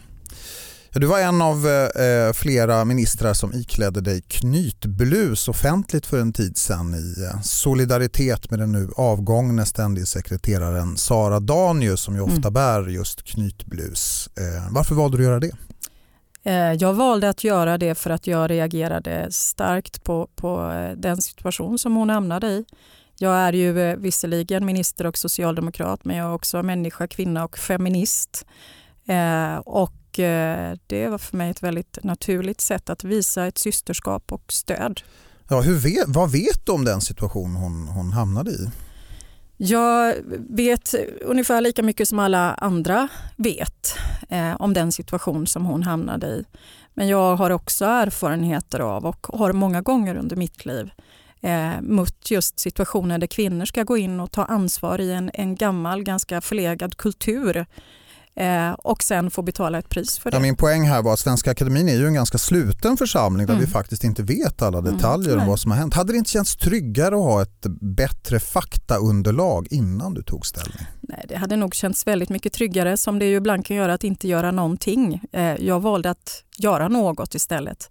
Du 0.92 1.06
var 1.06 1.18
en 1.18 1.42
av 1.42 1.66
eh, 1.66 2.32
flera 2.32 2.84
ministrar 2.84 3.34
som 3.34 3.54
iklädde 3.54 4.00
dig 4.00 4.22
knytblus 4.28 5.48
offentligt 5.48 6.06
för 6.06 6.20
en 6.20 6.32
tid 6.32 6.56
sedan 6.56 6.94
i 6.94 7.24
eh, 7.24 7.40
solidaritet 7.40 8.50
med 8.50 8.58
den 8.58 8.72
nu 8.72 8.88
avgångne 8.96 9.66
ständige 9.66 10.06
sekreteraren 10.06 10.96
Sara 10.96 11.40
Danius 11.40 12.00
som 12.00 12.14
ju 12.14 12.20
ofta 12.20 12.48
mm. 12.48 12.52
bär 12.52 12.88
just 12.88 13.22
knytblus. 13.22 14.28
Eh, 14.36 14.72
varför 14.72 14.94
valde 14.94 15.16
du 15.16 15.22
att 15.22 15.28
göra 15.28 15.40
det? 15.40 15.52
Jag 16.80 16.94
valde 16.94 17.28
att 17.28 17.44
göra 17.44 17.78
det 17.78 17.94
för 17.94 18.10
att 18.10 18.26
jag 18.26 18.50
reagerade 18.50 19.26
starkt 19.30 20.04
på, 20.04 20.28
på 20.36 20.72
den 20.96 21.22
situation 21.22 21.78
som 21.78 21.96
hon 21.96 22.10
hamnade 22.10 22.46
i. 22.46 22.64
Jag 23.18 23.34
är 23.34 23.52
ju 23.52 23.80
eh, 23.80 23.96
visserligen 23.96 24.66
minister 24.66 25.06
och 25.06 25.18
socialdemokrat 25.18 26.04
men 26.04 26.16
jag 26.16 26.26
är 26.26 26.34
också 26.34 26.62
människa, 26.62 27.06
kvinna 27.06 27.44
och 27.44 27.58
feminist. 27.58 28.46
Eh, 29.06 29.56
och 29.56 30.18
eh, 30.18 30.76
det 30.86 31.08
var 31.08 31.18
för 31.18 31.36
mig 31.36 31.50
ett 31.50 31.62
väldigt 31.62 31.98
naturligt 32.02 32.60
sätt 32.60 32.90
att 32.90 33.04
visa 33.04 33.46
ett 33.46 33.58
systerskap 33.58 34.32
och 34.32 34.52
stöd. 34.52 35.00
Ja, 35.48 35.60
hur 35.60 35.74
vet, 35.74 36.04
vad 36.06 36.32
vet 36.32 36.66
du 36.66 36.72
om 36.72 36.84
den 36.84 37.00
situation 37.00 37.56
hon, 37.56 37.88
hon 37.88 38.12
hamnade 38.12 38.50
i? 38.50 38.70
Jag 39.56 40.14
vet 40.48 40.94
ungefär 41.20 41.60
lika 41.60 41.82
mycket 41.82 42.08
som 42.08 42.18
alla 42.18 42.54
andra 42.54 43.08
vet 43.36 43.96
eh, 44.28 44.56
om 44.56 44.72
den 44.72 44.92
situation 44.92 45.46
som 45.46 45.64
hon 45.64 45.82
hamnade 45.82 46.26
i. 46.26 46.44
Men 46.94 47.08
jag 47.08 47.36
har 47.36 47.50
också 47.50 47.84
erfarenheter 47.84 48.80
av 48.80 49.06
och 49.06 49.26
har 49.32 49.52
många 49.52 49.80
gånger 49.80 50.16
under 50.16 50.36
mitt 50.36 50.66
liv 50.66 50.90
eh, 51.42 51.80
mött 51.82 52.30
just 52.30 52.60
situationer 52.60 53.18
där 53.18 53.26
kvinnor 53.26 53.64
ska 53.64 53.82
gå 53.82 53.96
in 53.96 54.20
och 54.20 54.30
ta 54.32 54.44
ansvar 54.44 55.00
i 55.00 55.12
en, 55.12 55.30
en 55.34 55.54
gammal, 55.54 56.02
ganska 56.02 56.40
förlegad 56.40 56.96
kultur 56.96 57.66
eh, 58.36 58.70
och 58.72 59.02
sen 59.02 59.30
få 59.30 59.42
betala 59.42 59.78
ett 59.78 59.88
pris 59.88 60.18
för 60.18 60.30
det. 60.30 60.36
Ja, 60.36 60.40
min 60.40 60.56
poäng 60.56 60.88
här 60.88 61.02
var 61.02 61.12
att 61.12 61.18
Svenska 61.18 61.50
Akademin 61.50 61.88
är 61.88 61.94
ju 61.96 62.06
en 62.06 62.14
ganska 62.14 62.38
sluten 62.38 62.96
församling 62.96 63.46
där 63.46 63.54
Mm. 63.54 63.64
vi 63.66 63.70
faktiskt 63.72 64.04
inte 64.04 64.22
vet 64.22 64.62
alla 64.62 64.78
Mm, 64.78 64.92
detaljer 64.96 65.32
om 65.32 65.38
nej. 65.38 65.48
vad 65.48 65.60
som 65.60 65.70
har 65.70 65.78
hänt. 65.78 65.94
Hade 65.94 66.12
det 66.12 66.16
inte 66.18 66.30
känts 66.30 66.56
tryggare 66.56 67.14
att 67.14 67.20
ha 67.22 67.42
ett 67.42 67.66
bättre 67.80 68.40
faktaunderlag 68.40 69.66
innan 69.70 70.14
du 70.14 70.22
tog 70.22 70.46
ställning? 70.46 70.86
Nej, 71.00 71.24
det 71.28 71.36
hade 71.36 71.56
nog 71.56 71.74
känts 71.74 72.06
väldigt 72.06 72.28
mycket 72.28 72.52
tryggare 72.52 72.96
som 72.96 73.18
det 73.18 73.24
ju 73.26 73.36
ibland 73.36 73.66
kan 73.66 73.76
göra 73.76 73.94
att 73.94 74.04
inte 74.04 74.28
göra 74.28 74.50
någonting. 74.50 75.20
Eh, 75.32 75.42
jag 75.42 75.80
valde 75.80 76.10
att 76.10 76.42
göra 76.58 76.88
något 76.88 77.34
istället. 77.34 77.90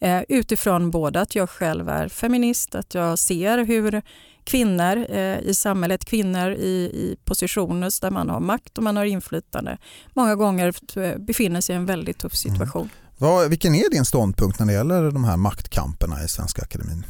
Eh, 0.00 0.22
utifrån 0.28 0.90
både 0.90 1.20
att 1.20 1.34
jag 1.34 1.50
själv 1.50 1.88
är 1.88 2.08
feminist, 2.08 2.74
att 2.74 2.94
jag 2.94 3.18
ser 3.18 3.64
hur 3.64 4.02
kvinnor 4.44 5.06
eh, 5.10 5.38
i 5.38 5.54
samhället, 5.54 6.04
kvinnor 6.04 6.50
i, 6.50 6.90
i 6.94 7.16
positioner 7.24 8.00
där 8.00 8.10
man 8.10 8.30
har 8.30 8.40
makt 8.40 8.78
och 8.78 8.84
man 8.84 8.96
har 8.96 9.04
inflytande, 9.04 9.78
många 10.14 10.34
gånger 10.34 10.74
eh, 10.96 11.18
befinner 11.18 11.60
sig 11.60 11.74
i 11.74 11.76
en 11.76 11.86
väldigt 11.86 12.18
tuff 12.18 12.34
situation. 12.34 12.88
Vad, 13.18 13.50
vilken 13.50 13.74
är 13.74 13.90
din 13.90 14.04
ståndpunkt 14.04 14.58
när 14.58 14.66
det 14.66 14.72
gäller 14.72 15.10
de 15.10 15.24
här 15.24 15.36
maktkamperna 15.36 16.24
i 16.24 16.28
Svenska 16.28 16.62
Akademin? 16.62 17.04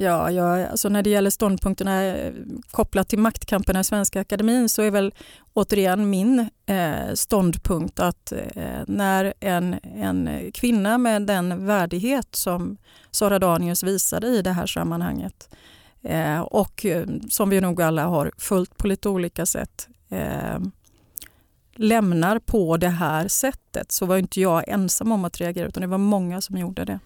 Ja, 0.00 0.30
jag, 0.30 0.62
alltså 0.62 0.88
när 0.88 1.02
det 1.02 1.10
gäller 1.10 1.30
ståndpunkterna 1.30 2.04
eh, 2.04 2.32
kopplat 2.70 3.08
till 3.08 3.18
maktkamperna 3.18 3.80
i 3.80 3.84
Svenska 3.84 4.20
Akademin 4.20 4.68
så 4.68 4.82
är 4.82 4.90
väl 4.90 5.14
återigen 5.54 6.10
min 6.10 6.48
eh, 6.66 7.14
ståndpunkt 7.14 8.00
att 8.00 8.32
eh, 8.32 8.80
när 8.86 9.34
en, 9.40 9.76
en 9.82 10.50
kvinna 10.54 10.98
med 10.98 11.22
den 11.22 11.66
värdighet 11.66 12.28
som 12.30 12.76
Sara 13.10 13.38
Danius 13.38 13.82
visade 13.82 14.26
i 14.26 14.42
det 14.42 14.52
här 14.52 14.66
sammanhanget 14.66 15.48
eh, 16.02 16.40
och 16.40 16.86
eh, 16.86 17.06
som 17.30 17.50
vi 17.50 17.60
nog 17.60 17.82
alla 17.82 18.04
har 18.04 18.32
följt 18.38 18.76
på 18.76 18.86
lite 18.86 19.08
olika 19.08 19.46
sätt 19.46 19.88
eh, 20.08 20.58
lämnar 21.74 22.38
på 22.38 22.76
det 22.76 22.88
här 22.88 23.28
sättet 23.28 23.92
så 23.92 24.06
var 24.06 24.16
inte 24.16 24.40
jag 24.40 24.68
ensam 24.68 25.12
om 25.12 25.24
att 25.24 25.40
reagera 25.40 25.68
utan 25.68 25.80
det 25.80 25.86
var 25.86 25.98
många 25.98 26.40
som 26.40 26.56
gjorde 26.56 26.84
det. 26.84 26.98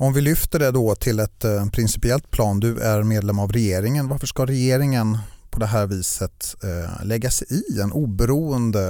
Om 0.00 0.12
vi 0.12 0.20
lyfter 0.20 0.58
det 0.58 0.70
då 0.70 0.94
till 0.94 1.20
ett 1.20 1.44
eh, 1.44 1.66
principiellt 1.66 2.30
plan, 2.30 2.60
du 2.60 2.80
är 2.80 3.02
medlem 3.02 3.38
av 3.38 3.52
regeringen. 3.52 4.08
Varför 4.08 4.26
ska 4.26 4.46
regeringen 4.46 5.18
på 5.50 5.60
det 5.60 5.66
här 5.66 5.86
viset 5.86 6.56
eh, 6.62 7.06
lägga 7.06 7.30
sig 7.30 7.46
i 7.50 7.80
en 7.80 7.92
oberoende 7.92 8.86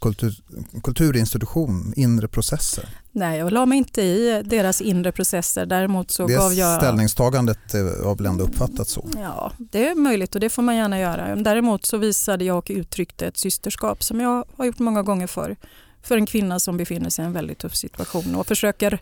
kultur, 0.00 0.34
kulturinstitution, 0.82 1.92
inre 1.96 2.28
processer? 2.28 2.88
Nej, 3.12 3.38
jag 3.38 3.52
la 3.52 3.66
mig 3.66 3.78
inte 3.78 4.02
i 4.02 4.42
deras 4.44 4.80
inre 4.80 5.12
processer. 5.12 5.66
Däremot 5.66 6.10
så 6.10 6.26
det 6.26 6.34
gav 6.34 6.52
jag... 6.52 6.80
ställningstagandet 6.80 7.74
eh, 7.74 7.80
har 7.80 8.16
väl 8.16 8.26
ändå 8.26 8.44
uppfattats 8.44 8.92
så? 8.92 9.08
Ja, 9.22 9.52
det 9.58 9.88
är 9.88 9.94
möjligt 9.94 10.34
och 10.34 10.40
det 10.40 10.50
får 10.50 10.62
man 10.62 10.76
gärna 10.76 11.00
göra. 11.00 11.36
Däremot 11.36 11.86
så 11.86 11.96
visade 11.96 12.44
jag 12.44 12.56
och 12.56 12.70
uttryckte 12.70 13.26
ett 13.26 13.38
systerskap 13.38 14.02
som 14.02 14.20
jag 14.20 14.44
har 14.56 14.64
gjort 14.64 14.78
många 14.78 15.02
gånger 15.02 15.26
förr. 15.26 15.56
För 16.02 16.16
en 16.16 16.26
kvinna 16.26 16.60
som 16.60 16.76
befinner 16.76 17.10
sig 17.10 17.22
i 17.22 17.26
en 17.26 17.32
väldigt 17.32 17.58
tuff 17.58 17.74
situation 17.74 18.34
och 18.34 18.46
försöker 18.46 19.00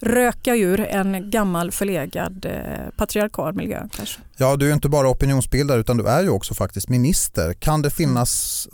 röka 0.00 0.54
ur 0.56 0.80
en 0.80 1.30
gammal 1.30 1.70
förlegad 1.70 2.46
eh, 2.46 2.90
patriarkal 2.96 3.54
miljö. 3.54 3.88
Kanske. 3.96 4.20
Ja, 4.36 4.56
du 4.56 4.68
är 4.70 4.74
inte 4.74 4.88
bara 4.88 5.08
opinionsbildare 5.10 5.80
utan 5.80 5.96
du 5.96 6.06
är 6.08 6.22
ju 6.22 6.28
också 6.28 6.54
faktiskt 6.54 6.88
minister. 6.88 7.52
Kan 7.54 7.82
det 7.82 7.90
finnas, 7.90 8.68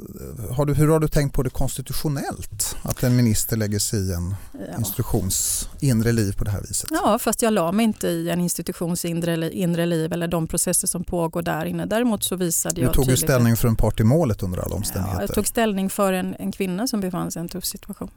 har 0.50 0.66
du, 0.66 0.74
hur 0.74 0.88
har 0.88 1.00
du 1.00 1.08
tänkt 1.08 1.34
på 1.34 1.42
det 1.42 1.50
konstitutionellt? 1.50 2.76
Att 2.82 3.02
en 3.02 3.16
minister 3.16 3.56
lägger 3.56 3.78
sig 3.78 4.00
i 4.00 4.12
en 4.12 4.34
Ja. 4.52 4.78
institutions 4.78 5.68
inre 5.80 6.12
liv 6.12 6.32
på 6.32 6.44
det 6.44 6.50
här 6.50 6.60
viset? 6.68 6.88
ja, 6.92 7.18
fast 7.18 7.42
jag 7.42 7.52
la 7.52 7.72
mig 7.72 7.84
inte 7.84 8.08
i 8.08 8.30
en 8.30 8.40
institutions 8.40 9.04
inre, 9.04 9.50
inre 9.52 9.86
liv 9.86 10.12
eller 10.12 10.28
de 10.28 10.46
processer 10.46 10.88
som 10.88 11.04
pågår 11.04 11.42
där 11.42 11.64
inne. 11.64 11.86
Däremot 11.86 12.24
så 12.24 12.36
visade 12.36 12.74
Du 12.74 12.80
jag 12.82 12.92
tog 12.92 13.10
ju 13.10 13.16
ställning 13.16 13.56
för 13.56 13.68
en 13.68 13.76
part 13.76 14.00
i 14.00 14.04
målet 14.04 14.42
under 14.42 14.58
alla 14.58 14.70
Ja, 14.70 14.76
omständigheter. 14.76 15.20
jag 15.22 15.34
tog 15.34 15.46
ställning 15.46 15.90
för 15.90 16.12
en, 16.12 16.36
en 16.38 16.52
kvinna 16.52 16.86
som 16.86 17.00
befann 17.00 17.30
sig 17.30 17.40
i 17.40 17.42
en 17.42 17.48
tuff 17.48 17.64
situation. 17.64 18.10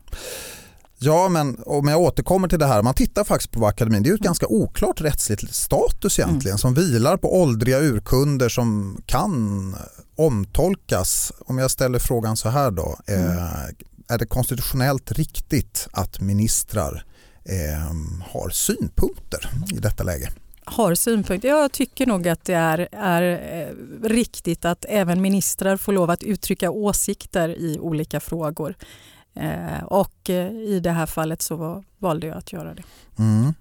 Ja, 1.00 1.30
men 1.30 1.58
om 1.66 1.88
jag 1.88 2.00
återkommer 2.02 2.48
till 2.48 2.60
det 2.60 2.66
här. 2.66 2.84
Man 2.84 2.94
tittar 2.94 3.24
faktiskt 3.24 3.52
på 3.52 3.68
akademin. 3.68 4.04
Det 4.04 4.08
är 4.08 4.12
ju 4.12 4.16
ett 4.16 4.22
Mm. 4.22 4.26
ganska 4.30 4.48
oklart 4.48 5.02
rättsligt 5.02 5.56
status 5.56 6.20
egentligen 6.20 6.58
som 6.58 6.74
vilar 6.74 7.18
på 7.18 7.42
åldriga 7.42 7.80
urkunder 7.80 8.50
som 8.50 9.02
kan 9.06 9.76
omtolkas. 10.16 11.32
Om 11.40 11.58
jag 11.58 11.72
ställer 11.72 12.00
frågan 12.00 12.38
så 12.38 12.50
här 12.50 12.72
då. 12.72 12.98
Mm. 13.08 13.38
Eh, 13.38 13.44
är 14.08 14.18
det 14.18 14.26
konstitutionellt 14.26 15.12
riktigt 15.12 15.88
att 15.92 16.22
ministrar 16.22 17.06
eh, 17.46 17.94
har 18.32 18.50
synpunkter 18.50 19.50
i 19.74 19.80
detta 19.80 20.04
läge? 20.04 20.30
har 20.70 20.96
synpunkter. 20.96 21.50
Jag 21.50 21.72
tycker 21.72 22.06
nog 22.06 22.28
att 22.28 22.46
det 22.46 22.54
är, 22.54 22.88
är 22.92 23.22
eh, 23.62 23.74
riktigt 24.08 24.66
att 24.66 24.86
även 24.90 25.22
ministrar 25.22 25.78
får 25.78 25.94
lov 25.94 26.10
att 26.10 26.24
uttrycka 26.24 26.72
åsikter 26.72 27.50
i 27.50 27.80
olika 27.80 28.20
frågor. 28.20 28.76
Eh, 29.40 29.84
och 29.84 30.30
eh, 30.30 30.52
i 30.52 30.80
det 30.84 30.92
här 30.92 31.06
fallet 31.06 31.42
så 31.42 31.84
valde 32.00 32.28
jag 32.28 32.38
att 32.38 32.54
göra 32.54 32.74
det. 32.74 32.84
Mm. 33.20 33.54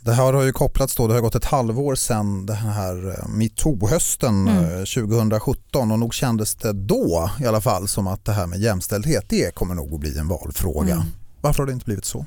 Det 0.00 0.12
här 0.12 0.32
har 0.32 0.42
ju 0.42 0.52
kopplats 0.52 0.96
då, 0.96 1.06
det 1.06 1.14
har 1.14 1.20
gått 1.20 1.34
ett 1.34 1.44
halvår 1.44 1.94
sedan 1.94 2.46
den 2.46 2.56
här 2.56 3.08
eh, 3.08 3.28
metoo-hösten 3.28 4.48
Mm. 4.48 4.64
eh, 4.64 4.84
2017 4.84 5.90
och 5.92 5.98
nog 5.98 6.14
kändes 6.14 6.54
det 6.54 6.72
då 6.72 7.30
i 7.40 7.46
alla 7.46 7.60
fall 7.60 7.88
som 7.88 8.06
att 8.06 8.24
det 8.24 8.32
här 8.32 8.46
med 8.46 8.58
jämställdhet 8.60 9.24
det 9.28 9.54
kommer 9.54 9.74
nog 9.74 9.94
att 9.94 10.00
bli 10.00 10.18
en 10.18 10.28
valfråga. 10.28 10.94
Mm. 10.94 11.06
Varför 11.40 11.58
har 11.58 11.66
det 11.66 11.72
inte 11.72 11.84
blivit 11.84 12.04
så? 12.04 12.26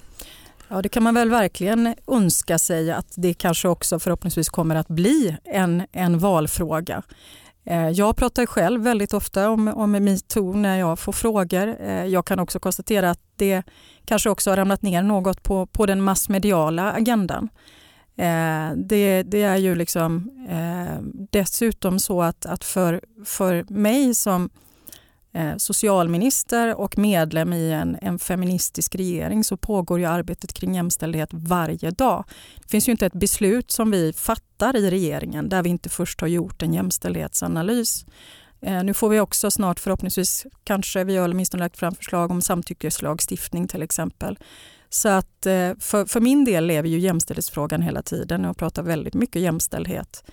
Ja, 0.70 0.82
det 0.82 0.90
kan 0.90 1.04
man 1.04 1.14
väl 1.14 1.30
verkligen 1.30 1.96
önska 2.08 2.60
sig 2.60 2.92
att 2.92 3.14
det 3.16 3.34
kanske 3.34 3.68
också 3.68 4.00
förhoppningsvis 4.00 4.50
kommer 4.50 4.76
att 4.76 4.88
bli 4.88 5.38
en, 5.44 5.84
en 5.92 6.20
valfråga. 6.20 7.02
Eh, 7.66 7.90
jag 7.90 8.16
pratar 8.16 8.46
själv 8.46 8.84
väldigt 8.84 9.14
ofta 9.14 9.50
om, 9.50 9.68
om 9.68 9.92
metoo 9.92 10.54
när 10.54 10.80
jag 10.80 11.00
får 11.00 11.12
frågor. 11.12 11.76
Eh, 11.80 12.06
jag 12.06 12.26
kan 12.26 12.40
också 12.40 12.60
konstatera 12.60 13.10
att 13.10 13.22
det 13.36 13.64
kanske 14.06 14.30
också 14.30 14.50
har 14.50 14.58
ramlat 14.58 14.82
ner 14.82 15.04
något 15.04 15.44
på, 15.44 15.66
på 15.66 15.86
den 15.86 16.02
massmediala 16.02 16.92
agendan. 16.92 17.50
Eh, 18.18 18.72
det, 18.76 19.24
det 19.24 19.42
är 19.42 19.58
ju 19.58 19.76
liksom 19.76 20.32
dessutom 21.32 22.00
så 22.00 22.22
att, 22.22 22.46
att 22.46 22.64
för, 22.64 23.02
för 23.26 23.66
mig 23.70 24.16
som 24.16 24.50
Eh, 25.36 25.58
socialminister 25.58 26.76
och 26.76 26.98
medlem 26.98 27.54
i 27.54 27.72
en, 27.72 27.98
en 28.02 28.20
feministisk 28.20 28.96
regering 28.96 29.44
så 29.44 29.58
pågår 29.58 30.00
ju 30.00 30.06
arbetet 30.06 30.54
kring 30.54 30.76
jämställdhet 30.76 31.30
varje 31.32 31.92
dag. 31.92 32.24
Det 32.64 32.70
finns 32.70 32.88
ju 32.88 32.92
inte 32.92 33.06
ett 33.06 33.14
beslut 33.14 33.72
som 33.72 33.92
vi 33.92 34.14
fattar 34.14 34.76
i 34.76 34.90
regeringen 34.92 35.50
där 35.50 35.64
vi 35.64 35.70
inte 35.70 35.90
först 35.90 36.22
har 36.22 36.28
gjort 36.28 36.62
en 36.62 36.74
jämställdhetsanalys. 36.74 38.06
Eh, 38.62 38.84
nu 38.84 38.94
får 38.94 39.10
vi 39.10 39.20
också 39.20 39.52
snart 39.52 39.80
förhoppningsvis, 39.80 40.46
kanske 40.64 41.04
vi 41.04 41.18
har 41.18 41.30
åtminstone 41.30 41.64
lagt 41.64 41.78
fram 41.78 41.96
förslag 41.96 42.32
om 42.32 42.42
samtyckeslagstiftning 42.42 43.68
till 43.68 43.82
exempel. 43.82 44.40
Så 44.90 45.10
att 45.10 45.46
eh, 45.46 45.72
för, 45.80 46.06
för 46.06 46.20
min 46.20 46.46
del 46.46 46.66
lever 46.66 46.90
ju 46.90 47.00
jämställdhetsfrågan 47.00 47.82
hela 47.82 48.02
tiden 48.02 48.46
och 48.46 48.58
pratar 48.58 48.84
väldigt 48.84 49.14
mycket 49.14 49.42
jämställdhet. 49.42 50.24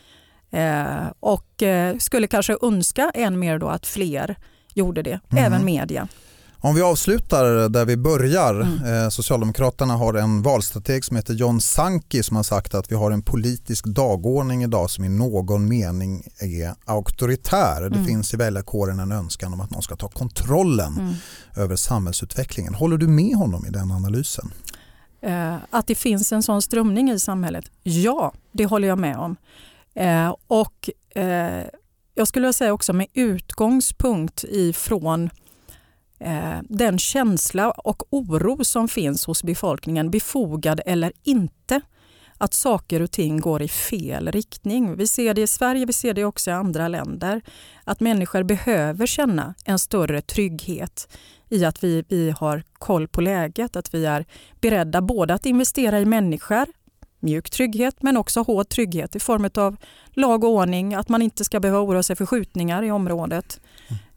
Och 1.20 1.62
skulle 1.98 2.26
kanske 2.26 2.56
önska 2.62 3.10
än 3.14 3.38
mer 3.38 3.58
då 3.58 3.68
att 3.68 3.86
fler 3.86 4.36
gjorde 4.74 5.02
det, 5.02 5.20
Mhm. 5.28 5.38
även 5.38 5.64
media. 5.64 6.08
Om 6.64 6.74
vi 6.74 6.82
avslutar 6.82 7.68
där 7.68 7.84
vi 7.84 7.96
börjar. 7.96 8.54
Mm. 8.60 9.04
Eh, 9.04 9.08
Socialdemokraterna 9.08 9.96
har 9.96 10.14
en 10.14 10.42
valstrateg 10.42 11.04
som 11.04 11.16
heter 11.16 11.34
John 11.34 11.60
Sanki 11.60 12.22
som 12.22 12.36
har 12.36 12.42
sagt 12.42 12.74
att 12.74 12.90
vi 12.92 12.96
har 12.96 13.10
en 13.10 13.22
politisk 13.22 13.84
dagordning 13.86 14.62
idag 14.62 14.90
som 14.90 15.04
i 15.04 15.08
någon 15.08 15.68
mening 15.68 16.22
är 16.40 16.74
auktoritär. 16.84 17.80
Det 17.80 17.96
Mm. 17.96 18.04
finns 18.04 18.34
i 18.34 18.36
väljarkåren 18.36 19.00
en 19.00 19.12
önskan 19.12 19.52
om 19.52 19.60
att 19.60 19.70
någon 19.70 19.82
ska 19.82 19.96
ta 19.96 20.08
kontrollen 20.08 20.92
Mm. 20.98 21.14
över 21.56 21.76
samhällsutvecklingen. 21.76 22.74
Håller 22.74 22.96
du 22.96 23.08
med 23.08 23.36
honom 23.36 23.66
i 23.66 23.70
den 23.70 23.90
analysen? 23.92 24.52
Eh, 25.22 25.56
att 25.70 25.86
det 25.86 25.94
finns 25.94 26.32
en 26.32 26.42
sån 26.42 26.62
strömning 26.62 27.10
i 27.10 27.18
samhället, 27.18 27.64
ja, 27.82 28.32
det 28.52 28.66
håller 28.66 28.88
jag 28.88 28.98
med 28.98 29.16
om. 29.16 29.36
Eh, 29.94 30.34
och 30.46 30.90
jag 32.14 32.28
skulle 32.28 32.44
vilja 32.44 32.52
säga 32.52 32.72
också 32.72 32.92
med 32.92 33.06
utgångspunkt 33.14 34.44
ifrån 34.48 35.30
eh, 36.18 36.58
den 36.62 36.98
känsla 36.98 37.70
och 37.70 38.02
oro 38.10 38.64
som 38.64 38.88
finns 38.88 39.26
hos 39.26 39.42
befolkningen, 39.42 40.10
befogad 40.10 40.80
eller 40.86 41.12
inte, 41.22 41.80
att 42.38 42.54
saker 42.54 43.02
och 43.02 43.10
ting 43.10 43.40
går 43.40 43.62
i 43.62 43.68
fel 43.68 44.32
riktning. 44.32 44.96
Vi 44.96 45.06
ser 45.06 45.34
det 45.34 45.42
i 45.42 45.46
Sverige, 45.46 45.86
vi 45.86 45.92
ser 45.92 46.14
det 46.14 46.24
också 46.24 46.50
i 46.50 46.52
andra 46.52 46.88
länder. 46.88 47.42
Att 47.84 48.00
människor 48.00 48.42
behöver 48.42 49.06
känna 49.06 49.54
en 49.64 49.78
större 49.78 50.20
trygghet 50.20 51.18
i 51.48 51.64
att 51.64 51.84
vi, 51.84 52.04
vi 52.08 52.30
har 52.30 52.62
koll 52.72 53.08
på 53.08 53.20
läget, 53.20 53.76
att 53.76 53.94
vi 53.94 54.06
är 54.06 54.26
beredda 54.60 55.00
både 55.00 55.34
att 55.34 55.46
investera 55.46 56.00
i 56.00 56.04
människor, 56.04 56.66
mjuk 57.22 57.50
trygghet, 57.50 58.02
men 58.02 58.16
också 58.16 58.42
hård 58.42 58.68
trygghet 58.68 59.16
i 59.16 59.20
form 59.20 59.50
av 59.54 59.76
lag 60.12 60.44
och 60.44 60.50
ordning, 60.50 60.94
att 60.94 61.08
man 61.08 61.22
inte 61.22 61.44
ska 61.44 61.60
behöva 61.60 61.80
oroa 61.80 62.02
sig 62.02 62.16
för 62.16 62.26
skjutningar 62.26 62.82
i 62.82 62.90
området. 62.90 63.60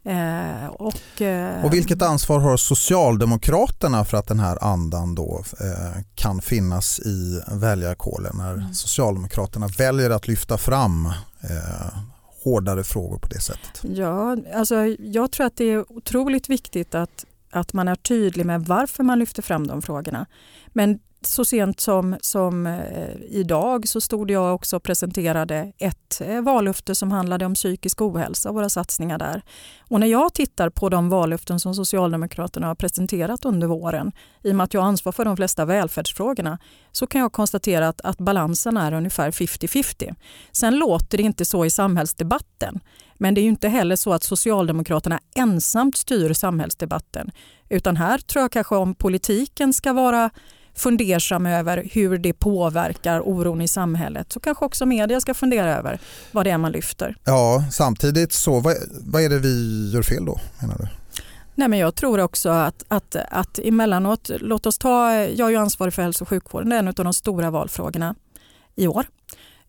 Eh, 0.04 0.66
och, 0.66 1.22
eh, 1.22 1.64
och 1.64 1.74
vilket 1.74 2.02
ansvar 2.02 2.38
har 2.38 2.56
Socialdemokraterna 2.56 4.04
för 4.04 4.16
att 4.16 4.28
den 4.28 4.40
här 4.40 4.64
andan 4.64 5.14
då 5.14 5.44
eh, 5.60 6.02
kan 6.14 6.40
finnas 6.40 7.00
i 7.00 7.42
väljarkåren 7.52 8.36
när 8.36 8.52
mm. 8.52 8.74
Socialdemokraterna 8.74 9.68
väljer 9.78 10.10
att 10.10 10.28
lyfta 10.28 10.58
fram 10.58 11.06
eh, 11.40 11.98
hårdare 12.44 12.84
frågor 12.84 13.18
på 13.18 13.28
det 13.28 13.40
sättet? 13.40 13.82
Ja, 13.82 14.36
alltså, 14.54 14.74
jag 14.98 15.30
tror 15.32 15.46
att 15.46 15.56
det 15.56 15.64
är 15.64 15.92
otroligt 15.92 16.48
viktigt 16.48 16.94
att, 16.94 17.24
att 17.50 17.72
man 17.72 17.88
är 17.88 17.94
tydlig 17.94 18.46
med 18.46 18.64
varför 18.64 19.02
man 19.02 19.18
lyfter 19.18 19.42
fram 19.42 19.66
de 19.66 19.82
frågorna. 19.82 20.26
Men 20.72 20.98
så 21.28 21.44
sent 21.44 21.80
som, 21.80 22.16
som 22.20 22.66
eh, 22.66 23.08
idag 23.28 23.88
så 23.88 24.00
stod 24.00 24.30
jag 24.30 24.54
också 24.54 24.76
och 24.76 24.82
presenterade 24.82 25.72
ett 25.78 26.20
eh, 26.20 26.40
vallöfte 26.40 26.94
som 26.94 27.12
handlade 27.12 27.46
om 27.46 27.54
psykisk 27.54 28.02
ohälsa 28.02 28.48
och 28.48 28.54
våra 28.54 28.68
satsningar 28.68 29.18
där. 29.18 29.42
Och 29.88 30.00
när 30.00 30.06
jag 30.06 30.34
tittar 30.34 30.70
på 30.70 30.88
de 30.88 31.08
vallöften 31.08 31.60
som 31.60 31.74
Socialdemokraterna 31.74 32.66
har 32.66 32.74
presenterat 32.74 33.44
under 33.44 33.66
våren, 33.66 34.12
i 34.42 34.50
och 34.50 34.56
med 34.56 34.64
att 34.64 34.74
jag 34.74 34.80
har 34.80 34.88
ansvar 34.88 35.12
för 35.12 35.24
de 35.24 35.36
flesta 35.36 35.64
välfärdsfrågorna, 35.64 36.58
så 36.92 37.06
kan 37.06 37.20
jag 37.20 37.32
konstatera 37.32 37.88
att, 37.88 38.00
att 38.00 38.18
balansen 38.18 38.76
är 38.76 38.92
ungefär 38.92 39.30
50-50. 39.30 40.14
Sen 40.52 40.78
låter 40.78 41.18
det 41.18 41.24
inte 41.24 41.44
så 41.44 41.64
i 41.64 41.70
samhällsdebatten, 41.70 42.80
men 43.14 43.34
det 43.34 43.40
är 43.40 43.42
ju 43.42 43.48
inte 43.48 43.68
heller 43.68 43.96
så 43.96 44.12
att 44.12 44.22
Socialdemokraterna 44.22 45.20
ensamt 45.34 45.96
styr 45.96 46.32
samhällsdebatten, 46.32 47.30
utan 47.68 47.96
här 47.96 48.18
tror 48.18 48.42
jag 48.42 48.52
kanske 48.52 48.76
om 48.76 48.94
politiken 48.94 49.72
ska 49.72 49.92
vara 49.92 50.30
fundersam 50.76 51.46
över 51.46 51.88
hur 51.92 52.18
det 52.18 52.32
påverkar 52.32 53.20
oron 53.28 53.60
i 53.60 53.68
samhället 53.68 54.32
så 54.32 54.40
kanske 54.40 54.64
också 54.64 54.86
media 54.86 55.20
ska 55.20 55.34
fundera 55.34 55.76
över 55.76 56.00
vad 56.32 56.46
det 56.46 56.50
är 56.50 56.58
man 56.58 56.72
lyfter. 56.72 57.16
Ja, 57.24 57.64
samtidigt 57.72 58.32
så 58.32 58.60
vad, 58.60 58.74
vad 59.00 59.22
är 59.22 59.28
det 59.28 59.38
vi 59.38 59.90
gör 59.94 60.02
fel 60.02 60.24
då 60.24 60.40
menar 60.60 60.76
du? 60.78 60.88
Nej, 61.54 61.68
men 61.68 61.78
jag 61.78 61.94
tror 61.94 62.20
också 62.20 62.48
att, 62.48 62.84
att, 62.88 63.16
att 63.30 63.58
emellanåt, 63.58 64.30
låt 64.40 64.66
oss 64.66 64.78
ta, 64.78 65.14
jag 65.14 65.46
är 65.46 65.50
ju 65.50 65.56
ansvarig 65.56 65.94
för 65.94 66.02
hälso 66.02 66.24
och 66.24 66.28
sjukvården, 66.28 66.68
det 66.70 66.76
är 66.76 66.78
en 66.78 66.88
av 66.88 66.94
de 66.94 67.14
stora 67.14 67.50
valfrågorna 67.50 68.14
i 68.74 68.86
år 68.86 69.06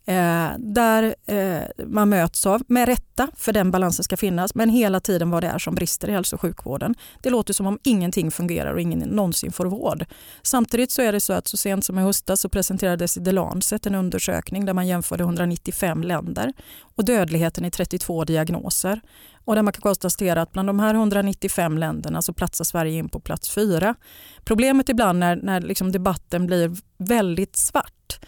eh, 0.08 0.50
där 0.58 1.16
eh, 1.26 1.86
man 1.86 2.10
möts 2.10 2.46
av, 2.46 2.62
med 2.68 2.88
rätta, 2.88 3.28
för 3.36 3.54
den 3.54 3.72
balansen 3.72 4.04
ska 4.04 4.18
finnas, 4.18 4.56
men 4.56 4.70
hela 4.70 5.00
tiden 5.00 5.30
vad 5.30 5.44
det 5.44 5.48
är 5.48 5.60
som 5.60 5.76
brister 5.76 6.10
i 6.10 6.12
hälso 6.12 6.36
och 6.36 6.42
sjukvården. 6.42 6.96
Det 7.22 7.30
låter 7.30 7.54
som 7.54 7.68
om 7.68 7.80
ingenting 7.84 8.32
fungerar 8.32 8.74
och 8.74 8.82
ingen 8.82 9.00
någonsin 9.00 9.52
får 9.52 9.66
vård. 9.66 10.06
Samtidigt 10.42 10.92
så 10.92 11.02
är 11.02 11.12
det 11.12 11.20
så 11.20 11.34
att 11.34 11.48
så 11.48 11.58
sent 11.58 11.86
som 11.86 12.00
i 12.00 12.02
höstas 12.02 12.42
så 12.42 12.50
presenterades 12.50 13.18
i 13.18 13.24
The 13.24 13.32
Lancet 13.32 13.86
en 13.86 13.96
undersökning 13.96 14.66
där 14.66 14.74
man 14.74 14.88
jämförde 14.88 15.24
195 15.24 16.04
länder 16.04 16.54
och 16.96 17.06
dödligheten 17.06 17.66
i 17.66 17.72
32 17.72 18.24
diagnoser. 18.24 19.02
Och 19.46 19.56
där 19.56 19.62
man 19.62 19.74
kan 19.74 19.82
konstatera 19.82 20.42
att 20.42 20.52
bland 20.52 20.70
de 20.70 20.80
här 20.80 20.94
195 20.94 21.78
länderna 21.78 22.22
så 22.22 22.34
platsar 22.34 22.66
Sverige 22.66 22.98
in 22.98 23.10
på 23.10 23.20
plats 23.20 23.50
fyra. 23.50 23.96
Problemet 24.44 24.90
ibland 24.90 25.20
när, 25.20 25.36
när 25.36 25.62
liksom 25.62 25.92
debatten 25.92 26.46
blir 26.46 26.76
väldigt 26.98 27.56
svart 27.56 28.20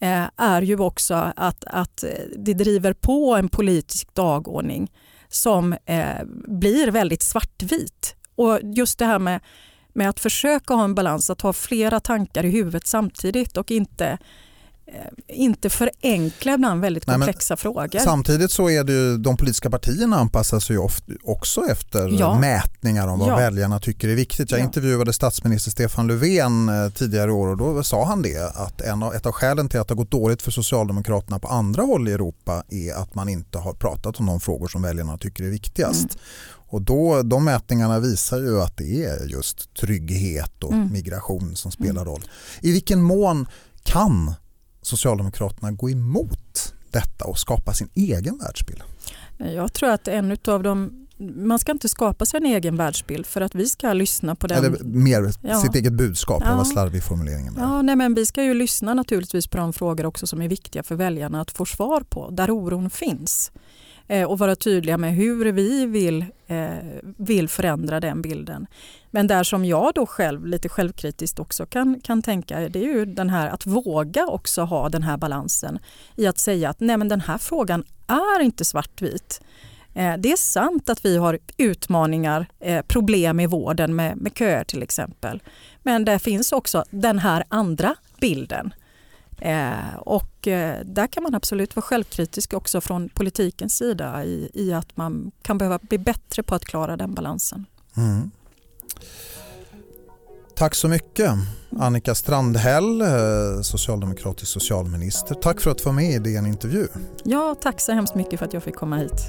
Eh, 0.00 0.24
är 0.36 0.62
ju 0.62 0.78
också 0.78 1.32
att, 1.36 1.64
att 1.64 2.04
det 2.36 2.54
driver 2.54 2.92
på 2.92 3.36
en 3.36 3.48
politisk 3.48 4.14
dagordning 4.14 4.92
som 5.28 5.72
eh, 5.72 6.24
blir 6.48 6.90
väldigt 6.90 7.22
svartvit. 7.22 8.16
Och 8.34 8.60
just 8.62 8.98
det 8.98 9.06
här 9.06 9.18
med, 9.18 9.40
med 9.92 10.08
att 10.08 10.20
försöka 10.20 10.74
ha 10.74 10.84
en 10.84 10.94
balans, 10.94 11.30
att 11.30 11.40
ha 11.40 11.52
flera 11.52 12.00
tankar 12.00 12.44
i 12.44 12.50
huvudet 12.50 12.86
samtidigt 12.86 13.56
och 13.56 13.70
inte 13.70 14.04
Eh, 14.04 14.18
inte 15.28 15.70
förenkla 15.70 16.54
ibland 16.54 16.80
väldigt 16.80 17.04
komplexa 17.04 17.54
Nej, 17.54 17.58
frågor. 17.58 17.98
Samtidigt 17.98 18.50
så 18.50 18.70
är 18.70 18.84
det 18.84 18.92
ju, 18.92 19.16
de 19.16 19.36
politiska 19.36 19.70
partierna 19.70 20.16
anpassar 20.16 20.60
sig 20.60 20.78
också 21.22 21.60
efter 21.70 22.08
ja. 22.08 22.38
mätningar 22.38 23.08
om 23.08 23.18
vad 23.18 23.28
ja. 23.28 23.36
väljarna 23.36 23.78
tycker 23.78 24.08
är 24.08 24.14
viktigt. 24.14 24.50
Jag 24.50 24.60
ja. 24.60 24.64
intervjuade 24.64 25.12
statsminister 25.12 25.70
Stefan 25.70 26.06
Löfven 26.06 26.68
eh, 26.68 26.90
tidigare 26.90 27.30
i 27.30 27.32
år 27.32 27.48
och 27.48 27.56
då 27.56 27.82
sa 27.82 28.04
han 28.04 28.22
det 28.22 28.56
att 28.56 28.80
en 28.80 29.02
av, 29.02 29.14
ett 29.14 29.26
av 29.26 29.32
skälen 29.32 29.68
till 29.68 29.80
att 29.80 29.88
det 29.88 29.94
har 29.94 29.96
gått 29.96 30.10
dåligt 30.10 30.42
för 30.42 30.50
Socialdemokraterna 30.50 31.38
på 31.38 31.48
andra 31.48 31.82
håll 31.82 32.08
i 32.08 32.12
Europa 32.12 32.62
är 32.68 32.94
att 32.94 33.14
man 33.14 33.28
inte 33.28 33.58
har 33.58 33.72
pratat 33.72 34.20
om 34.20 34.26
de 34.26 34.40
frågor 34.40 34.68
som 34.68 34.82
väljarna 34.82 35.18
tycker 35.18 35.44
är 35.44 35.50
viktigast. 35.50 36.04
Mm. 36.04 36.18
Och 36.68 36.82
då, 36.82 37.22
de 37.22 37.44
mätningarna 37.44 37.98
visar 37.98 38.38
ju 38.38 38.60
att 38.60 38.76
det 38.76 39.04
är 39.04 39.26
just 39.26 39.74
trygghet 39.74 40.64
och 40.64 40.72
mm. 40.72 40.92
migration 40.92 41.56
som 41.56 41.70
spelar 41.72 42.02
mm. 42.02 42.04
roll. 42.04 42.24
I 42.60 42.72
vilken 42.72 43.02
mån 43.02 43.46
kan 43.82 44.34
Socialdemokraterna 44.86 45.72
gå 45.72 45.90
emot 45.90 46.74
detta 46.90 47.24
och 47.24 47.38
skapa 47.38 47.72
sin 47.72 47.88
egen 47.94 48.38
världsbild? 48.38 48.82
Jag 49.38 49.72
tror 49.72 49.90
att 49.90 50.08
en 50.08 50.36
av 50.46 50.62
de 50.62 51.06
man 51.18 51.58
ska 51.58 51.72
inte 51.72 51.88
skapa 51.88 52.26
sig 52.26 52.38
en 52.38 52.46
egen 52.46 52.76
världsbild 52.76 53.26
för 53.26 53.40
att 53.40 53.54
vi 53.54 53.66
ska 53.66 53.92
lyssna 53.92 54.34
på 54.34 54.46
den. 54.46 54.58
Eller 54.58 54.84
mer 54.84 55.32
ja. 55.40 55.60
sitt 55.60 55.74
eget 55.74 55.92
budskap, 55.92 56.42
ja. 56.46 56.56
var 56.56 56.64
slarvig 56.64 57.02
formuleringen. 57.02 57.54
Där. 57.54 57.62
Ja, 57.62 57.82
nej, 57.82 57.96
men 57.96 58.14
vi 58.14 58.26
ska 58.26 58.42
ju 58.42 58.54
lyssna 58.54 58.94
naturligtvis 58.94 59.46
på 59.46 59.56
de 59.56 59.72
frågor 59.72 60.06
också 60.06 60.26
som 60.26 60.42
är 60.42 60.48
viktiga 60.48 60.82
för 60.82 60.94
väljarna 60.94 61.40
att 61.40 61.50
få 61.50 61.66
svar 61.66 62.00
på, 62.00 62.30
där 62.30 62.50
oron 62.50 62.90
finns. 62.90 63.52
Eh, 64.08 64.30
och 64.30 64.38
vara 64.38 64.56
tydliga 64.56 64.98
med 64.98 65.14
hur 65.14 65.52
vi 65.52 65.86
vill, 65.86 66.24
eh, 66.46 66.66
vill 67.16 67.48
förändra 67.48 68.00
den 68.00 68.22
bilden. 68.22 68.66
Men 69.16 69.26
där 69.26 69.44
som 69.44 69.64
jag 69.64 69.94
då 69.94 70.06
själv 70.06 70.46
lite 70.46 70.68
självkritiskt 70.68 71.38
också 71.38 71.66
kan, 71.66 72.00
kan 72.00 72.22
tänka 72.22 72.68
det 72.68 72.78
är 72.78 72.82
ju 72.82 73.04
den 73.04 73.30
här 73.30 73.48
att 73.48 73.66
våga 73.66 74.26
också 74.26 74.62
ha 74.62 74.88
den 74.88 75.02
här 75.02 75.16
balansen 75.16 75.78
i 76.16 76.26
att 76.26 76.38
säga 76.38 76.70
att 76.70 76.80
nej 76.80 76.96
men 76.96 77.08
den 77.08 77.20
här 77.20 77.38
frågan 77.38 77.84
är 78.06 78.40
inte 78.40 78.64
svartvit. 78.64 79.40
Eh, 79.94 80.16
det 80.18 80.32
är 80.32 80.36
sant 80.36 80.88
att 80.88 81.04
vi 81.04 81.16
har 81.16 81.38
utmaningar, 81.56 82.46
eh, 82.60 82.82
problem 82.82 83.40
i 83.40 83.46
vården 83.46 83.96
med, 83.96 84.16
med 84.16 84.32
köer 84.38 84.64
till 84.64 84.82
exempel. 84.82 85.42
Men 85.82 86.04
det 86.04 86.18
finns 86.18 86.52
också 86.52 86.84
den 86.90 87.18
här 87.18 87.44
andra 87.48 87.94
bilden 88.20 88.74
eh, 89.40 89.96
och 89.98 90.32
där 90.84 91.06
kan 91.06 91.22
man 91.22 91.34
absolut 91.34 91.76
vara 91.76 91.84
självkritisk 91.84 92.54
också 92.54 92.80
från 92.80 93.08
politikens 93.08 93.76
sida 93.76 94.24
i, 94.24 94.50
i 94.54 94.72
att 94.72 94.96
man 94.96 95.30
kan 95.42 95.58
behöva 95.58 95.78
bli 95.82 95.98
bättre 95.98 96.42
på 96.42 96.54
att 96.54 96.64
klara 96.64 96.96
den 96.96 97.14
balansen. 97.14 97.66
Mm. 97.96 98.30
Tack 100.56 100.74
så 100.74 100.88
mycket 100.88 101.30
Annika 101.78 102.14
Strandhäll, 102.14 103.00
eh, 103.00 103.08
socialdemokratisk 103.62 104.52
socialminister. 104.52 105.34
Tack 105.34 105.60
för 105.60 105.70
att 105.70 105.78
du 105.78 105.84
var 105.84 105.92
med 105.92 106.10
i 106.10 106.18
DN 106.18 106.46
Intervju. 106.46 106.88
Ja, 107.24 107.56
tack 107.62 107.80
så 107.80 107.92
hemskt 107.92 108.14
mycket 108.14 108.38
för 108.38 108.46
att 108.46 108.52
jag 108.52 108.62
fick 108.62 108.74
komma 108.74 108.96
hit. 108.96 109.28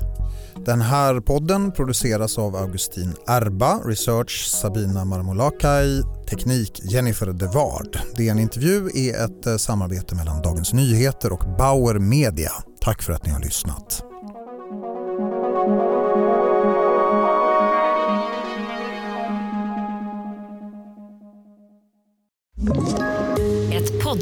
Den 0.66 0.82
här 0.82 1.20
podden 1.20 1.72
produceras 1.72 2.38
av 2.38 2.56
Augustin 2.56 3.14
Erba, 3.28 3.80
research 3.86 4.48
Sabina 4.48 5.06
Marmolakai, 5.06 6.02
teknik 6.30 6.82
Jennifer 6.84 7.26
Devard. 7.26 8.00
DN 8.18 8.40
Intervju 8.40 8.90
är 8.94 9.26
ett 9.26 9.46
eh, 9.46 9.58
samarbete 9.58 10.16
mellan 10.16 10.42
Dagens 10.42 10.74
Nyheter 10.74 11.34
och 11.34 11.58
Bauer 11.58 12.00
Media. 12.00 12.52
Tack 12.82 13.02
för 13.02 13.14
att 13.14 13.26
ni 13.26 13.32
har 13.32 13.40
lyssnat. 13.40 14.04